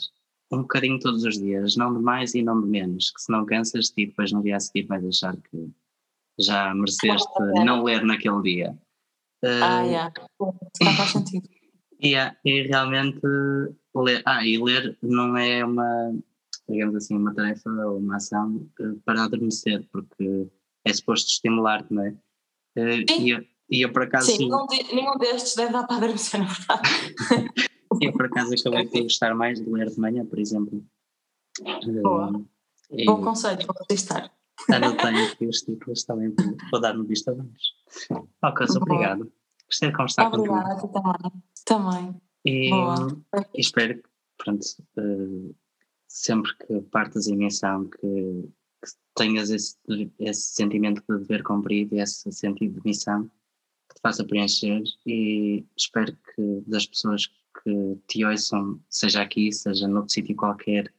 um 0.52 0.62
bocadinho 0.62 1.00
todos 1.00 1.24
os 1.24 1.38
dias, 1.38 1.76
não 1.76 1.94
de 1.94 2.02
mais 2.02 2.34
e 2.34 2.42
não 2.42 2.60
de 2.60 2.68
menos, 2.68 3.12
que 3.12 3.22
se 3.22 3.32
não 3.32 3.46
cansas 3.46 3.94
e 3.96 4.08
depois 4.08 4.32
no 4.32 4.42
dia 4.42 4.56
a 4.56 4.60
seguir 4.60 4.88
vais 4.88 5.06
achar 5.06 5.38
que 5.38 5.70
já 6.40 6.74
mereceste 6.74 7.30
ah, 7.38 7.64
não 7.64 7.84
ler 7.84 8.04
naquele 8.04 8.42
dia. 8.42 8.78
Ah, 9.44 9.84
uh, 9.84 9.86
yeah. 9.86 10.14
faz 10.98 11.12
sentido. 11.12 11.48
Yeah, 12.02 12.34
e 12.46 12.62
realmente 12.62 13.20
ler, 13.94 14.24
ah, 14.26 14.46
e 14.46 14.58
ler 14.58 14.98
não 15.02 15.36
é 15.36 15.66
uma, 15.66 16.14
digamos 16.70 16.96
assim, 16.96 17.16
uma 17.16 17.34
tarefa 17.34 17.70
ou 17.70 17.98
uma 17.98 18.18
ação 18.18 18.70
eh, 18.80 18.96
para 19.04 19.24
adormecer, 19.24 19.88
porque 19.92 20.48
é 20.86 20.94
suposto 20.94 21.30
estimular-te, 21.30 21.94
não 21.94 22.04
é? 22.04 22.16
Eh. 22.76 23.06
E, 23.20 23.30
eu, 23.32 23.46
e 23.70 23.82
eu 23.82 23.92
por 23.92 24.04
acaso. 24.04 24.28
Sim, 24.28 24.50
nenhum, 24.50 24.66
nenhum 24.94 25.18
destes 25.18 25.56
deve 25.56 25.74
dar 25.74 25.86
para 25.86 25.98
adormecer, 25.98 26.40
na 26.40 26.46
verdade. 26.46 26.90
e 28.02 28.06
eu 28.08 28.14
por 28.14 28.26
acaso 28.26 28.54
acabei 28.54 28.86
de 28.86 29.02
gostar 29.04 29.34
mais 29.36 29.60
de 29.60 29.70
ler 29.70 29.90
de 29.90 30.00
manhã, 30.00 30.26
por 30.26 30.40
exemplo. 30.40 30.84
Boa. 32.02 32.42
E, 32.92 33.06
Bom 33.06 33.22
conselho, 33.22 33.66
vou 33.66 33.76
testar. 33.88 34.32
Anotei 34.72 35.26
aqui 35.26 35.46
os 35.46 35.62
títulos 35.62 36.04
também, 36.04 36.34
vou 36.72 36.82
dar 36.82 36.94
no 36.94 37.06
vista 37.06 37.34
de. 37.34 37.42
Ok, 38.44 38.66
obrigado. 38.76 39.32
Gostei 39.66 39.90
de 39.90 39.96
conversar 39.96 40.28
Obrigada, 40.28 40.76
contigo. 40.76 40.98
Obrigada, 40.98 41.44
também. 41.66 42.12
também. 42.12 42.22
E, 42.46 42.70
e 43.56 43.60
espero 43.60 43.96
que, 43.96 44.10
pronto, 44.38 44.66
uh, 44.98 45.56
sempre 46.10 46.52
que 46.58 46.82
partas 46.92 47.28
em 47.28 47.38
missão, 47.38 47.86
que, 47.86 48.50
que 48.84 48.92
tenhas 49.16 49.52
esse, 49.52 49.78
esse 50.20 50.56
sentimento 50.56 51.02
de 51.08 51.20
dever 51.20 51.44
cumprido 51.44 51.96
esse 51.96 52.32
sentido 52.32 52.82
de 52.82 52.88
missão 52.88 53.30
que 53.88 53.96
te 53.96 54.02
faça 54.02 54.26
preencher 54.26 54.84
e 55.06 55.66
espero 55.78 56.12
que 56.14 56.64
das 56.68 56.86
pessoas 56.86 57.28
que 57.64 57.98
te 58.08 58.26
ouçam, 58.26 58.80
seja 58.90 59.22
aqui, 59.22 59.52
seja 59.52 59.88
noutro 59.88 60.14
sítio 60.14 60.36
qualquer, 60.36 60.92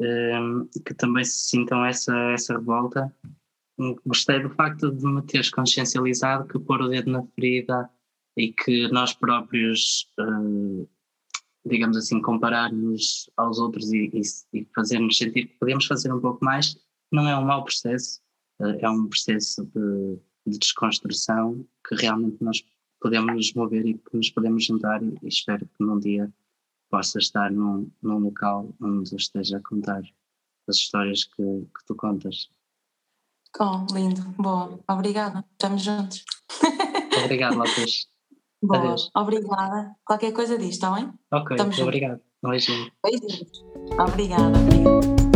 um, 0.00 0.66
que 0.84 0.94
também 0.94 1.24
se 1.24 1.48
sintam 1.48 1.84
essa, 1.84 2.14
essa 2.32 2.54
revolta. 2.54 3.14
Gostei 4.04 4.40
do 4.40 4.50
facto 4.50 4.90
de 4.90 5.06
me 5.06 5.22
teres 5.22 5.50
consciencializado 5.50 6.46
que 6.46 6.58
pôr 6.58 6.82
o 6.82 6.88
dedo 6.88 7.10
na 7.10 7.22
ferida 7.34 7.88
e 8.36 8.52
que 8.52 8.88
nós 8.88 9.12
próprios 9.12 10.10
uh, 10.18 10.88
digamos 11.66 11.96
assim, 11.96 12.20
comparar-nos 12.20 13.30
aos 13.36 13.58
outros 13.58 13.92
e, 13.92 14.10
e, 14.12 14.60
e 14.60 14.68
fazer-nos 14.74 15.16
sentir 15.16 15.46
que 15.46 15.58
podemos 15.58 15.86
fazer 15.86 16.12
um 16.12 16.20
pouco 16.20 16.44
mais, 16.44 16.76
não 17.12 17.28
é 17.28 17.36
um 17.36 17.44
mau 17.44 17.64
processo, 17.64 18.20
eh, 18.60 18.78
é 18.80 18.90
um 18.90 19.06
processo 19.08 19.64
de, 19.66 20.18
de 20.46 20.58
desconstrução 20.58 21.66
que 21.86 21.94
realmente 21.96 22.42
nós 22.42 22.64
podemos 23.00 23.34
nos 23.34 23.54
mover 23.54 23.86
e 23.86 23.94
que 23.94 24.16
nos 24.16 24.30
podemos 24.30 24.64
juntar 24.64 25.02
e, 25.02 25.18
espero 25.22 25.66
que 25.66 25.84
num 25.84 25.98
dia 25.98 26.32
possa 26.90 27.18
estar 27.18 27.50
num, 27.50 27.90
num 28.02 28.18
local 28.18 28.74
onde 28.80 29.14
esteja 29.14 29.58
a 29.58 29.62
contar 29.62 30.02
as 30.68 30.76
histórias 30.76 31.24
que, 31.24 31.42
que 31.42 31.84
tu 31.86 31.94
contas. 31.94 32.50
Oh, 33.58 33.84
lindo, 33.92 34.22
boa, 34.38 34.78
obrigada, 34.88 35.44
estamos 35.52 35.82
juntos. 35.82 36.24
Obrigado, 37.24 37.56
Lopes. 37.56 38.08
Boa, 38.62 38.78
Adeus. 38.78 39.10
obrigada. 39.14 39.96
Qualquer 40.04 40.32
coisa 40.32 40.58
diz, 40.58 40.70
está 40.70 40.90
bem? 40.92 41.10
Ok, 41.32 41.56
Estamos 41.56 41.78
obrigado. 41.80 42.20
Um 42.42 42.50
beijinho. 42.50 42.90
Beijinhos. 43.02 43.64
Obrigada, 43.98 44.58
obrigada. 44.58 45.29